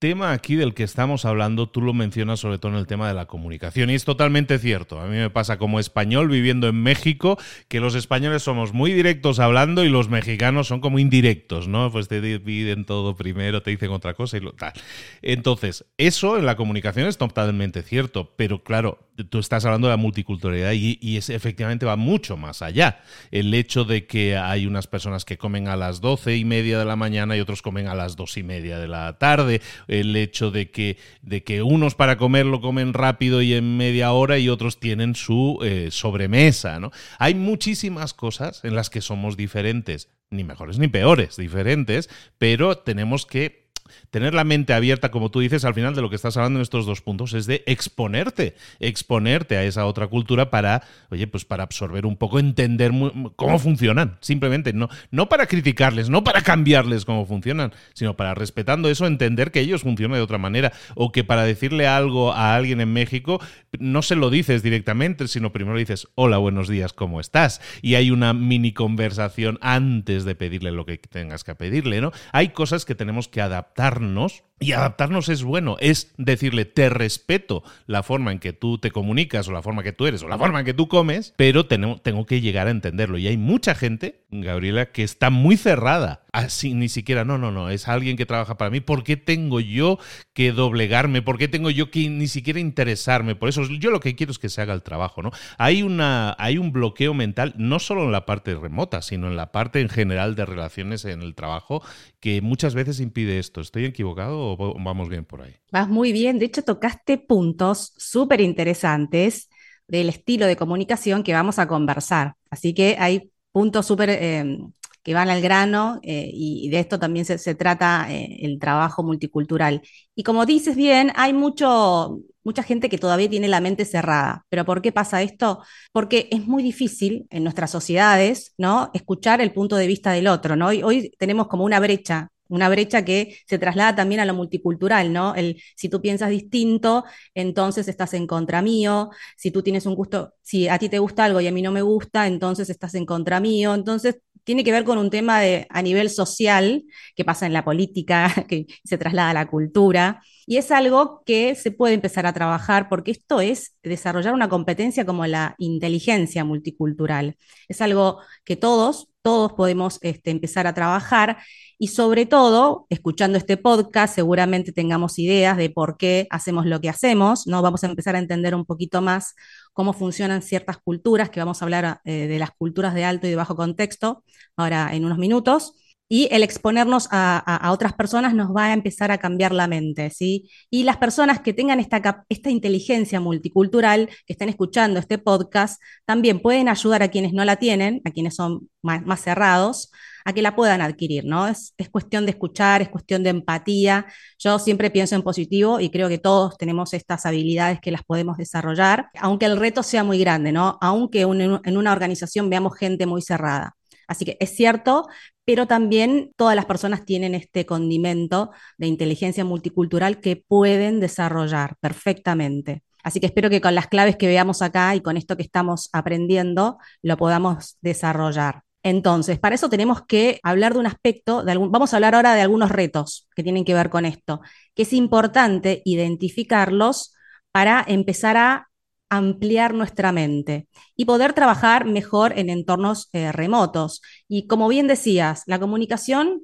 Tema 0.00 0.32
aquí 0.32 0.56
del 0.56 0.72
que 0.72 0.82
estamos 0.82 1.26
hablando, 1.26 1.68
tú 1.68 1.82
lo 1.82 1.92
mencionas 1.92 2.40
sobre 2.40 2.58
todo 2.58 2.72
en 2.72 2.78
el 2.78 2.86
tema 2.86 3.06
de 3.06 3.12
la 3.12 3.26
comunicación 3.26 3.90
y 3.90 3.94
es 3.94 4.04
totalmente 4.04 4.58
cierto. 4.58 4.98
A 4.98 5.06
mí 5.06 5.16
me 5.16 5.28
pasa 5.28 5.58
como 5.58 5.78
español 5.78 6.28
viviendo 6.28 6.68
en 6.68 6.82
México 6.82 7.38
que 7.68 7.80
los 7.80 7.94
españoles 7.94 8.42
somos 8.42 8.72
muy 8.72 8.92
directos 8.94 9.38
hablando 9.38 9.84
y 9.84 9.90
los 9.90 10.08
mexicanos 10.08 10.66
son 10.68 10.80
como 10.80 10.98
indirectos, 10.98 11.68
¿no? 11.68 11.92
Pues 11.92 12.08
te 12.08 12.40
piden 12.40 12.86
todo 12.86 13.14
primero, 13.14 13.62
te 13.62 13.70
dicen 13.70 13.90
otra 13.90 14.14
cosa 14.14 14.38
y 14.38 14.40
lo 14.40 14.52
tal. 14.52 14.72
Entonces, 15.20 15.84
eso 15.98 16.38
en 16.38 16.46
la 16.46 16.56
comunicación 16.56 17.06
es 17.06 17.18
totalmente 17.18 17.82
cierto, 17.82 18.32
pero 18.36 18.64
claro, 18.64 19.10
tú 19.28 19.38
estás 19.38 19.66
hablando 19.66 19.88
de 19.88 19.92
la 19.92 19.98
multiculturalidad 19.98 20.72
y, 20.72 20.98
y 21.02 21.18
es, 21.18 21.28
efectivamente 21.28 21.84
va 21.84 21.96
mucho 21.96 22.38
más 22.38 22.62
allá. 22.62 23.02
El 23.30 23.52
hecho 23.52 23.84
de 23.84 24.06
que 24.06 24.38
hay 24.38 24.66
unas 24.66 24.86
personas 24.86 25.26
que 25.26 25.36
comen 25.36 25.68
a 25.68 25.76
las 25.76 26.00
doce 26.00 26.38
y 26.38 26.46
media 26.46 26.78
de 26.78 26.86
la 26.86 26.96
mañana 26.96 27.36
y 27.36 27.40
otros 27.40 27.60
comen 27.60 27.86
a 27.86 27.94
las 27.94 28.16
dos 28.16 28.38
y 28.38 28.42
media 28.42 28.78
de 28.78 28.88
la 28.88 29.18
tarde 29.18 29.60
el 29.90 30.14
hecho 30.14 30.50
de 30.50 30.70
que, 30.70 30.96
de 31.20 31.42
que 31.42 31.62
unos 31.62 31.94
para 31.96 32.16
comer 32.16 32.46
lo 32.46 32.60
comen 32.60 32.94
rápido 32.94 33.42
y 33.42 33.54
en 33.54 33.76
media 33.76 34.12
hora 34.12 34.38
y 34.38 34.48
otros 34.48 34.78
tienen 34.78 35.16
su 35.16 35.58
eh, 35.62 35.88
sobremesa. 35.90 36.78
¿no? 36.78 36.92
Hay 37.18 37.34
muchísimas 37.34 38.14
cosas 38.14 38.64
en 38.64 38.76
las 38.76 38.88
que 38.88 39.00
somos 39.00 39.36
diferentes, 39.36 40.08
ni 40.30 40.44
mejores 40.44 40.78
ni 40.78 40.86
peores, 40.86 41.36
diferentes, 41.36 42.08
pero 42.38 42.78
tenemos 42.78 43.26
que 43.26 43.68
tener 44.10 44.34
la 44.34 44.44
mente 44.44 44.72
abierta, 44.72 45.10
como 45.10 45.30
tú 45.30 45.40
dices, 45.40 45.64
al 45.64 45.74
final 45.74 45.94
de 45.94 46.02
lo 46.02 46.10
que 46.10 46.16
estás 46.16 46.36
hablando 46.36 46.58
en 46.58 46.62
estos 46.62 46.84
dos 46.86 47.00
puntos, 47.00 47.32
es 47.32 47.46
de 47.46 47.62
exponerte, 47.66 48.54
exponerte 48.80 49.56
a 49.56 49.64
esa 49.64 49.86
otra 49.86 50.08
cultura 50.08 50.50
para, 50.50 50.82
oye, 51.10 51.26
pues 51.26 51.44
para 51.44 51.62
absorber 51.62 52.06
un 52.06 52.16
poco, 52.16 52.38
entender 52.38 52.92
cómo 53.36 53.58
funcionan, 53.58 54.18
simplemente, 54.20 54.72
no, 54.72 54.88
no 55.10 55.28
para 55.28 55.46
criticarles, 55.46 56.10
no 56.10 56.24
para 56.24 56.42
cambiarles 56.42 57.04
cómo 57.04 57.24
funcionan, 57.24 57.72
sino 57.94 58.16
para 58.16 58.34
respetando 58.34 58.90
eso, 58.90 59.06
entender 59.06 59.52
que 59.52 59.60
ellos 59.60 59.82
funcionan 59.82 60.16
de 60.16 60.22
otra 60.22 60.38
manera, 60.38 60.72
o 60.94 61.12
que 61.12 61.24
para 61.24 61.44
decirle 61.44 61.86
algo 61.86 62.32
a 62.32 62.56
alguien 62.56 62.80
en 62.80 62.92
México, 62.92 63.40
no 63.78 64.02
se 64.02 64.16
lo 64.16 64.30
dices 64.30 64.62
directamente, 64.62 65.28
sino 65.28 65.52
primero 65.52 65.78
dices, 65.78 66.08
hola, 66.16 66.38
buenos 66.38 66.68
días, 66.68 66.92
¿cómo 66.92 67.20
estás? 67.20 67.60
Y 67.80 67.94
hay 67.94 68.10
una 68.10 68.32
mini 68.32 68.72
conversación 68.72 69.58
antes 69.60 70.24
de 70.24 70.34
pedirle 70.34 70.72
lo 70.72 70.84
que 70.84 70.98
tengas 70.98 71.44
que 71.44 71.54
pedirle, 71.54 72.00
¿no? 72.00 72.12
Hay 72.32 72.48
cosas 72.48 72.84
que 72.84 72.94
tenemos 72.94 73.28
que 73.28 73.40
adaptar 73.40 73.99
acercarnos 74.00 74.42
y 74.62 74.72
adaptarnos 74.72 75.30
es 75.30 75.42
bueno, 75.42 75.76
es 75.80 76.12
decirle, 76.18 76.66
te 76.66 76.90
respeto 76.90 77.64
la 77.86 78.02
forma 78.02 78.30
en 78.30 78.38
que 78.38 78.52
tú 78.52 78.76
te 78.76 78.90
comunicas 78.90 79.48
o 79.48 79.52
la 79.52 79.62
forma 79.62 79.82
que 79.82 79.94
tú 79.94 80.06
eres 80.06 80.22
o 80.22 80.28
la 80.28 80.36
forma 80.36 80.60
en 80.60 80.66
que 80.66 80.74
tú 80.74 80.86
comes, 80.86 81.32
pero 81.38 81.64
tengo, 81.64 81.96
tengo 81.96 82.26
que 82.26 82.42
llegar 82.42 82.66
a 82.66 82.70
entenderlo. 82.70 83.16
Y 83.16 83.26
hay 83.26 83.38
mucha 83.38 83.74
gente, 83.74 84.20
Gabriela, 84.30 84.92
que 84.92 85.02
está 85.02 85.30
muy 85.30 85.56
cerrada. 85.56 86.24
Así, 86.32 86.74
ni 86.74 86.88
siquiera, 86.88 87.24
no, 87.24 87.38
no, 87.38 87.50
no, 87.50 87.70
es 87.70 87.88
alguien 87.88 88.16
que 88.18 88.26
trabaja 88.26 88.58
para 88.58 88.70
mí. 88.70 88.80
¿Por 88.80 89.02
qué 89.02 89.16
tengo 89.16 89.60
yo 89.60 89.98
que 90.34 90.52
doblegarme? 90.52 91.22
¿Por 91.22 91.38
qué 91.38 91.48
tengo 91.48 91.70
yo 91.70 91.90
que 91.90 92.08
ni 92.10 92.28
siquiera 92.28 92.60
interesarme? 92.60 93.34
Por 93.34 93.48
eso 93.48 93.62
yo 93.64 93.90
lo 93.90 94.00
que 94.00 94.14
quiero 94.14 94.30
es 94.30 94.38
que 94.38 94.50
se 94.50 94.60
haga 94.60 94.74
el 94.74 94.82
trabajo, 94.82 95.22
¿no? 95.22 95.32
Hay, 95.56 95.82
una, 95.82 96.36
hay 96.38 96.58
un 96.58 96.70
bloqueo 96.70 97.14
mental, 97.14 97.54
no 97.56 97.78
solo 97.78 98.04
en 98.04 98.12
la 98.12 98.26
parte 98.26 98.54
remota, 98.54 99.00
sino 99.00 99.26
en 99.26 99.36
la 99.36 99.52
parte 99.52 99.80
en 99.80 99.88
general 99.88 100.36
de 100.36 100.44
relaciones 100.44 101.06
en 101.06 101.22
el 101.22 101.34
trabajo, 101.34 101.82
que 102.20 102.42
muchas 102.42 102.74
veces 102.74 103.00
impide 103.00 103.38
esto. 103.38 103.62
¿Estoy 103.62 103.86
equivocado 103.86 104.49
vamos 104.56 105.08
bien 105.08 105.24
por 105.24 105.42
ahí? 105.42 105.54
Vas 105.72 105.88
muy 105.88 106.12
bien. 106.12 106.38
De 106.38 106.46
hecho, 106.46 106.62
tocaste 106.62 107.18
puntos 107.18 107.92
súper 107.96 108.40
interesantes 108.40 109.48
del 109.88 110.08
estilo 110.08 110.46
de 110.46 110.56
comunicación 110.56 111.22
que 111.22 111.32
vamos 111.32 111.58
a 111.58 111.66
conversar. 111.66 112.34
Así 112.50 112.74
que 112.74 112.96
hay 112.98 113.30
puntos 113.52 113.86
súper 113.86 114.10
eh, 114.10 114.58
que 115.02 115.14
van 115.14 115.30
al 115.30 115.40
grano 115.40 115.98
eh, 116.02 116.30
y, 116.32 116.68
de 116.68 116.80
esto 116.80 116.98
también 116.98 117.24
se, 117.24 117.54
trata 117.54 118.06
eh, 118.10 118.38
el 118.42 118.58
trabajo 118.58 119.02
multicultural. 119.02 119.82
Y 120.14 120.22
como 120.22 120.46
dices 120.46 120.76
bien, 120.76 121.12
hay 121.16 121.32
mucho, 121.32 122.20
mucha 122.44 122.62
gente 122.62 122.88
que 122.88 122.98
todavía 122.98 123.30
tiene 123.30 123.48
la 123.48 123.60
mente 123.60 123.84
cerrada. 123.84 124.44
¿Pero 124.48 124.64
por 124.64 124.82
qué 124.82 124.92
pasa 124.92 125.22
esto? 125.22 125.62
Porque 125.92 126.28
es 126.30 126.46
muy 126.46 126.62
difícil 126.62 127.26
en 127.30 127.44
nuestras 127.44 127.70
sociedades, 127.70 128.54
¿no? 128.58 128.90
Escuchar 128.92 129.40
el 129.40 129.52
punto 129.52 129.76
de 129.76 129.86
vista 129.86 130.12
del 130.12 130.28
otro, 130.28 130.54
¿no? 130.56 130.66
Hoy 130.68 131.12
tenemos 131.18 131.48
como 131.48 131.64
una 131.64 131.80
brecha 131.80 132.30
una 132.50 132.68
brecha 132.68 133.04
que 133.04 133.38
se 133.46 133.58
traslada 133.58 133.94
también 133.96 134.20
a 134.20 134.26
lo 134.26 134.34
multicultural, 134.34 135.12
¿no? 135.12 135.34
El, 135.34 135.62
si 135.76 135.88
tú 135.88 136.00
piensas 136.02 136.30
distinto, 136.30 137.04
entonces 137.34 137.88
estás 137.88 138.14
en 138.14 138.26
contra 138.26 138.62
mío, 138.62 139.10
si 139.36 139.50
tú 139.50 139.62
tienes 139.62 139.86
un 139.86 139.94
gusto, 139.94 140.34
si 140.42 140.68
a 140.68 140.78
ti 140.78 140.88
te 140.88 140.98
gusta 140.98 141.24
algo 141.24 141.40
y 141.40 141.46
a 141.46 141.52
mí 141.52 141.62
no 141.62 141.72
me 141.72 141.82
gusta, 141.82 142.26
entonces 142.26 142.70
estás 142.70 142.94
en 142.94 143.06
contra 143.06 143.40
mío, 143.40 143.74
entonces 143.74 144.20
tiene 144.44 144.64
que 144.64 144.72
ver 144.72 144.84
con 144.84 144.98
un 144.98 145.10
tema 145.10 145.40
de, 145.40 145.66
a 145.70 145.82
nivel 145.82 146.10
social 146.10 146.84
que 147.14 147.24
pasa 147.24 147.46
en 147.46 147.52
la 147.52 147.64
política, 147.64 148.44
que 148.48 148.66
se 148.84 148.98
traslada 148.98 149.30
a 149.30 149.34
la 149.34 149.48
cultura. 149.48 150.22
Y 150.46 150.56
es 150.56 150.70
algo 150.70 151.22
que 151.24 151.54
se 151.54 151.70
puede 151.70 151.94
empezar 151.94 152.26
a 152.26 152.32
trabajar 152.32 152.88
porque 152.88 153.10
esto 153.10 153.40
es 153.40 153.74
desarrollar 153.82 154.34
una 154.34 154.48
competencia 154.48 155.04
como 155.04 155.26
la 155.26 155.54
inteligencia 155.58 156.44
multicultural. 156.44 157.36
Es 157.68 157.80
algo 157.80 158.20
que 158.44 158.56
todos, 158.56 159.08
todos 159.22 159.52
podemos 159.52 159.98
este, 160.02 160.30
empezar 160.30 160.66
a 160.66 160.74
trabajar 160.74 161.38
y 161.82 161.88
sobre 161.88 162.26
todo, 162.26 162.86
escuchando 162.90 163.38
este 163.38 163.56
podcast, 163.56 164.14
seguramente 164.14 164.70
tengamos 164.70 165.18
ideas 165.18 165.56
de 165.56 165.70
por 165.70 165.96
qué 165.96 166.26
hacemos 166.30 166.66
lo 166.66 166.78
que 166.80 166.90
hacemos, 166.90 167.46
¿no? 167.46 167.62
Vamos 167.62 167.84
a 167.84 167.86
empezar 167.86 168.16
a 168.16 168.18
entender 168.18 168.54
un 168.54 168.66
poquito 168.66 169.00
más 169.00 169.34
cómo 169.72 169.94
funcionan 169.94 170.42
ciertas 170.42 170.76
culturas, 170.76 171.30
que 171.30 171.40
vamos 171.40 171.62
a 171.62 171.64
hablar 171.64 172.00
eh, 172.04 172.26
de 172.26 172.38
las 172.38 172.50
culturas 172.50 172.92
de 172.94 173.04
alto 173.04 173.26
y 173.26 173.30
de 173.30 173.36
bajo 173.36 173.56
contexto 173.56 174.24
ahora 174.56 174.94
en 174.94 175.06
unos 175.06 175.16
minutos. 175.16 175.74
Y 176.12 176.26
el 176.32 176.42
exponernos 176.42 177.06
a, 177.12 177.70
otras 177.72 177.92
personas 177.92 178.34
nos 178.34 178.48
va 178.50 178.66
a 178.66 178.72
empezar 178.72 179.12
a 179.12 179.18
cambiar 179.18 179.52
la 179.52 179.68
mente, 179.68 180.10
¿sí? 180.10 180.50
Y 180.68 180.82
las 180.82 180.96
personas 180.96 181.38
que 181.40 181.52
tengan 181.52 181.78
esta, 181.78 182.26
inteligencia 182.50 183.20
multicultural, 183.20 184.08
que 184.26 184.32
estén 184.32 184.48
escuchando 184.48 184.98
este 184.98 185.18
podcast, 185.18 185.80
también 186.04 186.40
pueden 186.40 186.68
ayudar 186.68 187.04
a 187.04 187.08
quienes 187.08 187.32
no 187.32 187.44
la 187.44 187.56
tienen, 187.56 188.02
a 188.04 188.10
quienes 188.10 188.34
son 188.34 188.68
más, 188.82 189.20
cerrados, 189.20 189.92
a 190.24 190.32
que 190.32 190.42
la 190.42 190.56
puedan 190.56 190.80
adquirir, 190.80 191.24
¿no? 191.26 191.46
Es, 191.46 191.74
cuestión 191.92 192.26
de 192.26 192.32
escuchar, 192.32 192.82
es 192.82 192.88
cuestión 192.88 193.22
de 193.22 193.30
empatía. 193.30 194.06
Yo 194.36 194.58
siempre 194.58 194.90
pienso 194.90 195.14
en 195.14 195.22
positivo 195.22 195.78
y 195.78 195.90
creo 195.90 196.08
que 196.08 196.18
todos 196.18 196.58
tenemos 196.58 196.92
estas 196.92 197.24
habilidades 197.24 197.78
que 197.80 197.92
las 197.92 198.02
podemos 198.02 198.36
desarrollar, 198.36 199.10
aunque 199.20 199.46
el 199.46 199.56
reto 199.56 199.84
sea 199.84 200.02
muy 200.02 200.18
grande, 200.18 200.50
¿no? 200.50 200.76
Aunque 200.80 201.20
en 201.20 201.76
una 201.76 201.92
organización 201.92 202.50
veamos 202.50 202.76
gente 202.76 203.06
muy 203.06 203.22
cerrada. 203.22 203.76
Así 204.10 204.24
que 204.24 204.36
es 204.40 204.50
cierto, 204.56 205.06
pero 205.44 205.66
también 205.68 206.32
todas 206.36 206.56
las 206.56 206.66
personas 206.66 207.04
tienen 207.04 207.32
este 207.32 207.64
condimento 207.64 208.50
de 208.76 208.88
inteligencia 208.88 209.44
multicultural 209.44 210.20
que 210.20 210.34
pueden 210.34 210.98
desarrollar 210.98 211.76
perfectamente. 211.78 212.82
Así 213.04 213.20
que 213.20 213.26
espero 213.26 213.48
que 213.48 213.60
con 213.60 213.76
las 213.76 213.86
claves 213.86 214.16
que 214.16 214.26
veamos 214.26 214.62
acá 214.62 214.96
y 214.96 215.00
con 215.00 215.16
esto 215.16 215.36
que 215.36 215.44
estamos 215.44 215.90
aprendiendo 215.92 216.78
lo 217.02 217.16
podamos 217.16 217.78
desarrollar. 217.82 218.62
Entonces, 218.82 219.38
para 219.38 219.54
eso 219.54 219.68
tenemos 219.68 220.02
que 220.04 220.40
hablar 220.42 220.72
de 220.72 220.80
un 220.80 220.86
aspecto, 220.88 221.44
de 221.44 221.52
algún, 221.52 221.70
vamos 221.70 221.92
a 221.92 221.96
hablar 221.96 222.16
ahora 222.16 222.34
de 222.34 222.40
algunos 222.40 222.70
retos 222.70 223.28
que 223.36 223.44
tienen 223.44 223.64
que 223.64 223.74
ver 223.74 223.90
con 223.90 224.06
esto, 224.06 224.40
que 224.74 224.82
es 224.82 224.92
importante 224.92 225.82
identificarlos 225.84 227.14
para 227.52 227.84
empezar 227.86 228.36
a 228.36 228.69
ampliar 229.10 229.74
nuestra 229.74 230.12
mente 230.12 230.68
y 230.96 231.04
poder 231.04 231.32
trabajar 231.34 231.84
mejor 231.84 232.38
en 232.38 232.48
entornos 232.50 233.08
eh, 233.12 233.32
remotos. 233.32 234.02
Y 234.28 234.46
como 234.46 234.68
bien 234.68 234.86
decías, 234.86 235.42
la 235.46 235.58
comunicación 235.58 236.42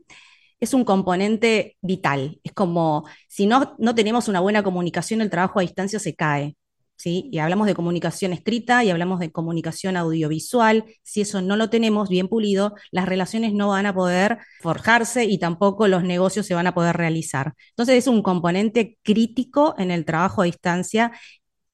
es 0.61 0.75
un 0.75 0.85
componente 0.85 1.76
vital. 1.80 2.40
Es 2.44 2.52
como 2.52 3.06
si 3.28 3.46
no, 3.46 3.76
no 3.78 3.94
tenemos 3.94 4.28
una 4.28 4.40
buena 4.40 4.62
comunicación, 4.62 5.20
el 5.20 5.30
trabajo 5.30 5.61
a 5.61 5.62
distancia 5.62 5.99
se 5.99 6.14
cae. 6.14 6.56
Y 7.04 7.38
hablamos 7.38 7.66
de 7.66 7.75
comunicación 7.75 8.32
escrita 8.32 8.82
y 8.82 8.90
hablamos 8.90 9.20
de 9.20 9.30
comunicación 9.30 9.96
audiovisual. 9.96 10.85
Si 11.02 11.20
eso 11.20 11.40
no 11.40 11.56
lo 11.56 11.70
tenemos 11.70 12.08
bien 12.08 12.26
pulido, 12.26 12.75
las 12.90 13.06
relaciones 13.06 13.52
no 13.52 13.68
van 13.68 13.87
a 13.87 13.94
poder 13.94 14.38
forjarse 14.61 15.25
y 15.25 15.38
tampoco 15.38 15.88
los 15.88 16.02
negocios 16.02 16.46
se 16.46 16.54
van 16.54 16.66
a 16.66 16.75
poder 16.75 16.96
realizar. 16.96 17.54
Entonces 17.70 17.96
es 17.96 18.06
un 18.08 18.23
componente 18.23 18.99
crítico 19.02 19.75
en 19.78 19.90
el 19.90 20.04
trabajo 20.04 20.42
a 20.42 20.46
distancia 20.46 21.12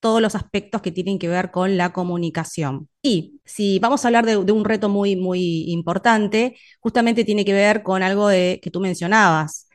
todos 0.02 0.20
los 0.20 0.34
aspectos 0.34 0.82
que 0.82 0.90
tienen 0.90 1.18
que 1.20 1.28
ver 1.28 1.52
con 1.52 1.76
la 1.76 1.92
comunicación. 1.92 2.88
Y 3.02 3.40
si 3.44 3.78
vamos 3.78 4.04
a 4.04 4.08
hablar 4.08 4.26
de, 4.26 4.36
un 4.36 4.64
reto 4.64 4.88
muy, 4.88 5.14
muy 5.14 5.70
importante, 5.70 6.56
justamente 6.80 7.24
tiene 7.24 7.44
que 7.44 7.52
ver 7.52 7.84
con 7.84 8.02
algo 8.02 8.28
que 8.28 8.70
tú 8.72 8.80
mencionabas, 8.80 9.68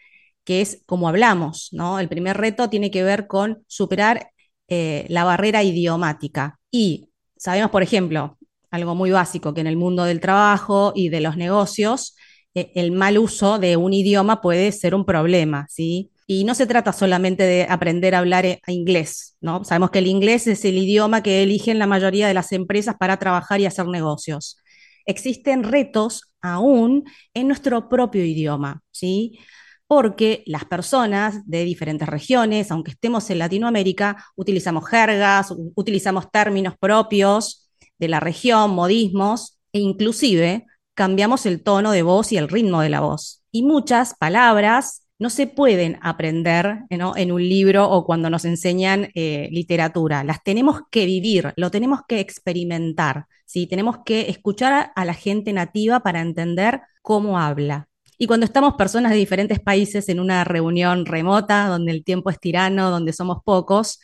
que 0.43 0.61
es 0.61 0.83
cómo 0.85 1.07
hablamos, 1.07 1.69
¿no? 1.71 1.99
El 1.99 2.09
primer 2.09 2.35
reto 2.37 2.69
tiene 2.69 2.91
que 2.91 3.03
ver 3.03 3.27
con 3.27 3.63
superar 3.67 4.31
eh, 4.67 5.05
la 5.09 5.23
barrera 5.23 5.63
idiomática. 5.63 6.59
Y 6.71 7.09
sabemos, 7.37 7.71
por 7.71 7.83
ejemplo, 7.83 8.37
algo 8.69 8.95
muy 8.95 9.11
básico, 9.11 9.53
que 9.53 9.61
en 9.61 9.67
el 9.67 9.77
mundo 9.77 10.03
del 10.03 10.19
trabajo 10.19 10.91
y 10.93 11.07
de 11.07 11.21
los 11.21 11.37
negocios, 11.37 12.17
eh, 12.53 12.71
el 12.75 12.91
mal 12.91 13.17
uso 13.17 13.59
de 13.59 13.77
un 13.77 13.93
idioma 13.93 14.41
puede 14.41 14.73
ser 14.73 14.93
un 14.93 15.05
problema, 15.05 15.67
¿sí? 15.69 16.11
Y 16.27 16.43
no 16.43 16.53
se 16.55 16.67
trata 16.67 16.91
solamente 16.93 17.43
de 17.43 17.63
aprender 17.69 18.13
a 18.13 18.19
hablar 18.19 18.45
eh, 18.45 18.61
inglés, 18.67 19.37
¿no? 19.41 19.63
Sabemos 19.63 19.91
que 19.91 19.99
el 19.99 20.07
inglés 20.07 20.45
es 20.47 20.65
el 20.65 20.77
idioma 20.77 21.23
que 21.23 21.41
eligen 21.41 21.79
la 21.79 21.87
mayoría 21.87 22.27
de 22.27 22.33
las 22.33 22.51
empresas 22.51 22.95
para 22.99 23.17
trabajar 23.17 23.61
y 23.61 23.65
hacer 23.65 23.87
negocios. 23.87 24.59
Existen 25.05 25.63
retos 25.63 26.33
aún 26.41 27.05
en 27.33 27.47
nuestro 27.47 27.87
propio 27.89 28.25
idioma, 28.25 28.81
¿sí? 28.91 29.39
porque 29.87 30.43
las 30.45 30.65
personas 30.65 31.47
de 31.49 31.63
diferentes 31.63 32.07
regiones, 32.07 32.71
aunque 32.71 32.91
estemos 32.91 33.29
en 33.29 33.39
Latinoamérica, 33.39 34.25
utilizamos 34.35 34.87
jergas, 34.87 35.53
utilizamos 35.75 36.29
términos 36.29 36.75
propios 36.77 37.69
de 37.97 38.09
la 38.09 38.19
región, 38.19 38.71
modismos, 38.71 39.57
e 39.71 39.79
inclusive 39.79 40.65
cambiamos 40.93 41.45
el 41.45 41.63
tono 41.63 41.91
de 41.91 42.01
voz 42.01 42.31
y 42.31 42.37
el 42.37 42.49
ritmo 42.49 42.81
de 42.81 42.89
la 42.89 42.99
voz. 42.99 43.43
Y 43.51 43.63
muchas 43.63 44.15
palabras 44.15 45.06
no 45.19 45.29
se 45.29 45.47
pueden 45.47 45.97
aprender 46.01 46.83
en 46.89 47.31
un 47.31 47.41
libro 47.41 47.89
o 47.89 48.05
cuando 48.05 48.29
nos 48.29 48.45
enseñan 48.45 49.09
eh, 49.15 49.49
literatura. 49.51 50.23
Las 50.23 50.43
tenemos 50.43 50.81
que 50.91 51.05
vivir, 51.05 51.53
lo 51.55 51.71
tenemos 51.71 52.01
que 52.07 52.19
experimentar. 52.19 53.25
¿sí? 53.45 53.65
Tenemos 53.67 53.99
que 54.05 54.29
escuchar 54.29 54.91
a 54.95 55.05
la 55.05 55.13
gente 55.13 55.53
nativa 55.53 56.01
para 56.01 56.21
entender 56.21 56.81
cómo 57.01 57.39
habla. 57.39 57.87
Y 58.19 58.27
cuando 58.27 58.45
estamos 58.45 58.75
personas 58.75 59.11
de 59.11 59.17
diferentes 59.17 59.59
países 59.59 60.09
en 60.09 60.19
una 60.19 60.43
reunión 60.43 61.05
remota, 61.05 61.67
donde 61.67 61.91
el 61.91 62.03
tiempo 62.03 62.29
es 62.29 62.39
tirano, 62.39 62.89
donde 62.89 63.13
somos 63.13 63.39
pocos, 63.43 63.99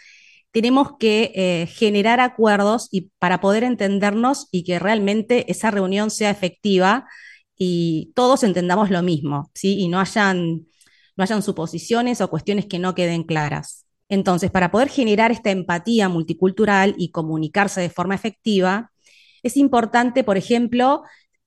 tenemos 0.51 0.97
que 0.99 1.31
eh, 1.33 1.67
generar 1.67 2.19
acuerdos 2.19 2.87
y 2.91 3.09
para 3.17 3.41
poder 3.41 3.63
entendernos 3.63 4.47
y 4.51 4.63
que 4.63 4.77
realmente 4.77 5.51
esa 5.51 5.71
reunión 5.71 6.11
sea 6.11 6.29
efectiva 6.29 7.07
y 7.57 8.11
todos 8.15 8.43
entendamos 8.43 8.91
lo 8.91 9.01
mismo, 9.01 9.49
¿sí? 9.55 9.79
Y 9.79 9.87
no 9.87 9.99
hayan, 9.99 10.67
no 11.15 11.23
hayan 11.23 11.43
suposiciones 11.43 12.21
o 12.21 12.29
cuestiones 12.29 12.65
que 12.65 12.79
no 12.79 12.95
queden 12.95 13.23
claras. 13.23 13.85
Entonces, 14.09 14.51
para 14.51 14.71
poder 14.71 14.89
generar 14.89 15.31
esta 15.31 15.51
empatía 15.51 16.09
multicultural 16.09 16.95
y 16.97 17.11
comunicarse 17.11 17.81
de 17.81 17.89
forma 17.89 18.15
efectiva, 18.15 18.91
es 19.43 19.57
importante, 19.57 20.23
por 20.23 20.37
ejemplo, 20.37 21.03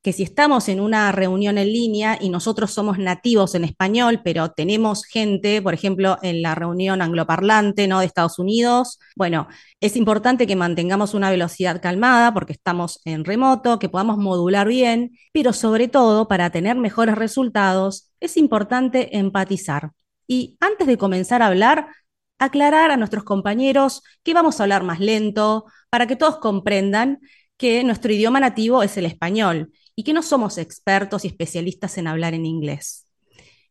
que 0.07 0.13
si 0.13 0.23
estamos 0.23 0.69
en 0.69 0.79
una 0.79 1.11
reunión 1.11 1.59
en 1.59 1.67
línea 1.67 2.17
y 2.21 2.29
nosotros 2.29 2.71
somos 2.71 2.97
nativos 2.97 3.57
en 3.57 3.65
español, 3.65 4.21
pero 4.23 4.53
tenemos 4.53 5.05
gente, 5.05 5.61
por 5.61 5.75
ejemplo, 5.75 6.17
en 6.23 6.43
la 6.43 6.55
reunión 6.55 7.03
angloparlante 7.03 7.89
¿no? 7.89 7.99
de 7.99 8.07
Estados 8.07 8.39
Unidos, 8.39 9.01
bueno, 9.17 9.49
es 9.81 9.97
importante 9.97 10.47
que 10.47 10.55
mantengamos 10.55 11.13
una 11.13 11.29
velocidad 11.29 11.83
calmada 11.83 12.33
porque 12.33 12.53
estamos 12.53 13.01
en 13.05 13.25
remoto, 13.25 13.81
que 13.81 13.89
podamos 13.89 14.17
modular 14.17 14.69
bien, 14.69 15.11
pero 15.33 15.53
sobre 15.53 15.89
todo 15.89 16.29
para 16.29 16.51
tener 16.51 16.77
mejores 16.77 17.17
resultados, 17.17 18.13
es 18.21 18.37
importante 18.37 19.19
empatizar. 19.19 19.91
Y 20.29 20.57
antes 20.61 20.87
de 20.87 20.99
comenzar 20.99 21.43
a 21.43 21.49
hablar, 21.49 21.89
aclarar 22.39 22.93
a 22.93 22.97
nuestros 22.97 23.25
compañeros 23.25 24.05
que 24.23 24.35
vamos 24.35 24.61
a 24.61 24.63
hablar 24.63 24.85
más 24.85 25.01
lento, 25.01 25.65
para 25.91 26.07
que 26.07 26.15
todos 26.15 26.37
comprendan 26.37 27.19
que 27.57 27.83
nuestro 27.83 28.13
idioma 28.13 28.39
nativo 28.39 28.85
es 28.85 28.97
el 28.99 29.07
español 29.07 29.73
y 29.97 30.05
que 30.05 30.13
no 30.13 30.23
somos 30.23 30.59
expertos 30.59 31.25
y 31.25 31.29
especialistas 31.29 31.99
en 31.99 32.07
hablar 32.07 32.35
en 32.35 32.47
inglés. 32.47 33.09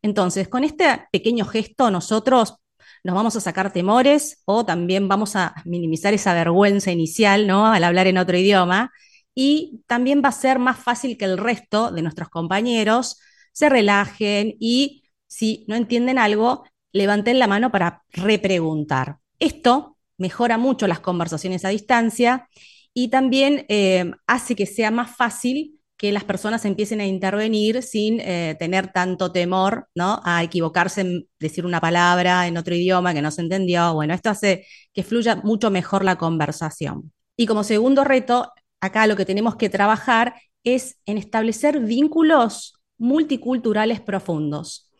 Entonces, 0.02 0.48
con 0.48 0.64
este 0.64 0.84
pequeño 1.10 1.46
gesto 1.46 1.90
nosotros 1.90 2.56
nos 3.04 3.14
vamos 3.14 3.36
a 3.36 3.40
sacar 3.40 3.72
temores 3.72 4.42
o 4.44 4.66
también 4.66 5.08
vamos 5.08 5.36
a 5.36 5.54
minimizar 5.64 6.12
esa 6.12 6.34
vergüenza 6.34 6.90
inicial. 6.90 7.48
Al 7.48 7.84
hablar 7.84 8.08
en 8.08 8.18
otro 8.18 8.36
idioma 8.36 8.92
y 9.34 9.82
también 9.86 10.22
va 10.24 10.30
a 10.30 10.32
ser 10.32 10.58
más 10.58 10.78
fácil 10.78 11.16
que 11.16 11.24
el 11.24 11.38
resto 11.38 11.92
de 11.92 12.02
nuestros 12.02 12.28
compañeros 12.28 13.18
se 13.52 13.68
relajen 13.68 14.56
y 14.58 15.04
si 15.28 15.64
no 15.68 15.76
entienden 15.76 16.18
algo, 16.18 16.64
levanten 16.92 17.38
la 17.38 17.46
mano 17.46 17.70
para 17.70 18.02
repreguntar. 18.10 19.18
Esto 19.38 19.98
mejora 20.18 20.58
mucho 20.58 20.86
las 20.86 21.00
conversaciones 21.00 21.64
a 21.64 21.68
distancia 21.68 22.48
y 22.94 23.08
también 23.08 23.66
eh, 23.68 24.10
hace 24.26 24.56
que 24.56 24.66
sea 24.66 24.90
más 24.90 25.14
fácil 25.14 25.75
que 25.96 26.12
las 26.12 26.24
personas 26.24 26.64
empiecen 26.64 27.00
a 27.00 27.06
intervenir 27.06 27.82
sin 27.82 28.20
eh, 28.20 28.54
tener 28.58 28.92
tanto 28.92 29.32
temor, 29.32 29.88
¿no? 29.94 30.20
A 30.24 30.42
equivocarse 30.42 31.00
en 31.00 31.28
decir 31.38 31.64
una 31.64 31.80
palabra 31.80 32.46
en 32.46 32.58
otro 32.58 32.74
idioma 32.74 33.14
que 33.14 33.22
no 33.22 33.30
se 33.30 33.40
entendió. 33.40 33.94
Bueno, 33.94 34.12
esto 34.12 34.30
hace 34.30 34.66
que 34.92 35.02
fluya 35.02 35.36
mucho 35.36 35.70
mejor 35.70 36.04
la 36.04 36.16
conversación. 36.16 37.12
Y 37.36 37.46
como 37.46 37.64
segundo 37.64 38.04
reto, 38.04 38.52
acá 38.80 39.06
lo 39.06 39.16
que 39.16 39.24
tenemos 39.24 39.56
que 39.56 39.70
trabajar 39.70 40.34
es 40.64 40.98
en 41.06 41.16
establecer 41.16 41.80
vínculos 41.80 42.74
multiculturales 42.98 44.00
profundos. 44.00 44.90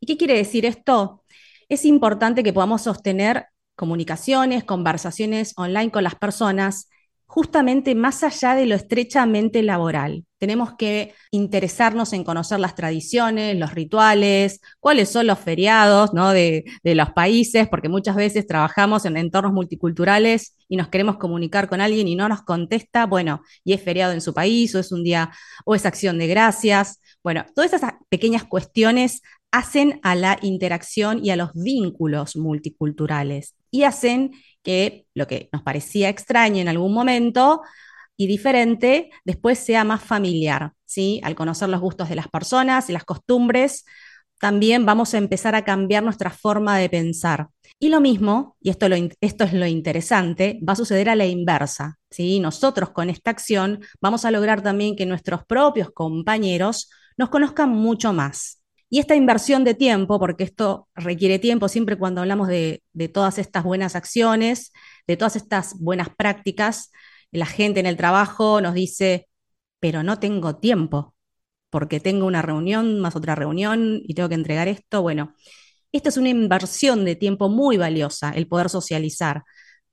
¿Y 0.00 0.06
qué 0.06 0.16
quiere 0.16 0.34
decir 0.34 0.64
esto? 0.64 1.24
Es 1.68 1.84
importante 1.84 2.42
que 2.42 2.52
podamos 2.52 2.82
sostener 2.82 3.46
comunicaciones, 3.74 4.64
conversaciones 4.64 5.52
online 5.56 5.90
con 5.90 6.04
las 6.04 6.14
personas 6.14 6.88
justamente 7.26 7.94
más 7.94 8.22
allá 8.22 8.54
de 8.54 8.66
lo 8.66 8.74
estrechamente 8.74 9.62
laboral. 9.62 10.24
Tenemos 10.38 10.74
que 10.76 11.14
interesarnos 11.30 12.12
en 12.12 12.24
conocer 12.24 12.60
las 12.60 12.74
tradiciones, 12.74 13.56
los 13.56 13.74
rituales, 13.74 14.60
cuáles 14.80 15.08
son 15.08 15.26
los 15.26 15.38
feriados 15.38 16.14
¿no? 16.14 16.30
de, 16.30 16.64
de, 16.82 16.94
los 16.94 17.10
países, 17.10 17.68
porque 17.68 17.88
muchas 17.88 18.16
veces 18.16 18.46
trabajamos 18.46 19.04
en 19.04 19.16
entornos 19.16 19.52
multiculturales 19.52 20.56
y 20.68 20.76
nos 20.76 20.88
queremos 20.88 21.16
comunicar 21.16 21.68
con 21.68 21.80
alguien 21.80 22.06
y 22.06 22.16
no 22.16 22.28
nos 22.28 22.42
contesta, 22.42 23.06
bueno, 23.06 23.42
y 23.64 23.72
es 23.72 23.82
feriado 23.82 24.12
en 24.12 24.20
su 24.20 24.32
país, 24.32 24.74
o 24.74 24.78
es 24.78 24.92
un 24.92 25.02
día, 25.04 25.30
o 25.64 25.74
es 25.74 25.84
acción 25.84 26.18
de 26.18 26.28
gracias. 26.28 27.00
Bueno, 27.22 27.44
todas 27.54 27.72
esas 27.72 27.94
pequeñas 28.08 28.44
cuestiones 28.44 29.22
hacen 29.50 30.00
a 30.02 30.14
la 30.14 30.38
interacción 30.42 31.24
y 31.24 31.30
a 31.30 31.36
los 31.36 31.52
vínculos 31.54 32.36
multiculturales 32.36 33.54
y 33.70 33.84
hacen 33.84 34.32
que 34.66 35.06
lo 35.14 35.28
que 35.28 35.48
nos 35.52 35.62
parecía 35.62 36.08
extraño 36.08 36.60
en 36.60 36.66
algún 36.66 36.92
momento 36.92 37.62
y 38.16 38.26
diferente, 38.26 39.10
después 39.24 39.60
sea 39.60 39.84
más 39.84 40.02
familiar, 40.02 40.72
¿sí? 40.84 41.20
Al 41.22 41.36
conocer 41.36 41.68
los 41.68 41.80
gustos 41.80 42.08
de 42.08 42.16
las 42.16 42.26
personas 42.26 42.90
y 42.90 42.92
las 42.92 43.04
costumbres, 43.04 43.84
también 44.40 44.84
vamos 44.84 45.14
a 45.14 45.18
empezar 45.18 45.54
a 45.54 45.64
cambiar 45.64 46.02
nuestra 46.02 46.30
forma 46.30 46.78
de 46.78 46.90
pensar. 46.90 47.46
Y 47.78 47.90
lo 47.90 48.00
mismo, 48.00 48.56
y 48.60 48.70
esto, 48.70 48.86
es 49.44 49.52
lo 49.52 49.66
interesante, 49.66 50.58
va 50.68 50.72
a 50.72 50.76
suceder 50.76 51.10
a 51.10 51.14
la 51.14 51.26
inversa, 51.26 52.00
¿sí? 52.10 52.40
Nosotros 52.40 52.90
con 52.90 53.08
esta 53.08 53.30
acción 53.30 53.78
vamos 54.00 54.24
a 54.24 54.32
lograr 54.32 54.62
también 54.62 54.96
que 54.96 55.06
nuestros 55.06 55.46
propios 55.46 55.92
compañeros 55.92 56.90
nos 57.16 57.28
conozcan 57.28 57.70
mucho 57.70 58.12
más. 58.12 58.55
Y 58.88 59.00
esta 59.00 59.16
inversión 59.16 59.64
de 59.64 59.74
tiempo, 59.74 60.18
porque 60.20 60.44
esto 60.44 60.88
requiere 60.94 61.38
tiempo 61.38 61.68
siempre 61.68 61.98
cuando 61.98 62.20
hablamos 62.20 62.48
de, 62.48 62.82
todas 63.12 63.38
estas 63.38 63.64
buenas 63.64 63.96
acciones, 63.96 64.72
de 65.06 65.16
todas 65.16 65.36
estas 65.36 65.78
buenas 65.80 66.08
prácticas, 66.16 66.92
la 67.32 67.46
gente 67.46 67.80
en 67.80 67.86
el 67.86 67.96
trabajo 67.96 68.60
nos 68.60 68.74
dice, 68.74 69.28
pero 69.80 70.02
no 70.02 70.18
tengo 70.20 70.56
tiempo, 70.56 71.14
porque 71.70 72.00
tengo 72.00 72.26
una 72.26 72.42
reunión 72.42 73.00
más 73.00 73.16
otra 73.16 73.34
reunión 73.34 74.00
y 74.04 74.14
tengo 74.14 74.28
que 74.28 74.36
entregar 74.36 74.68
esto. 74.68 75.02
Bueno, 75.02 75.34
esta 75.92 76.08
es 76.10 76.16
una 76.16 76.28
inversión 76.28 77.04
de 77.04 77.16
tiempo 77.16 77.48
muy 77.48 77.76
valiosa, 77.76 78.30
el 78.30 78.46
poder 78.46 78.70
socializar, 78.70 79.42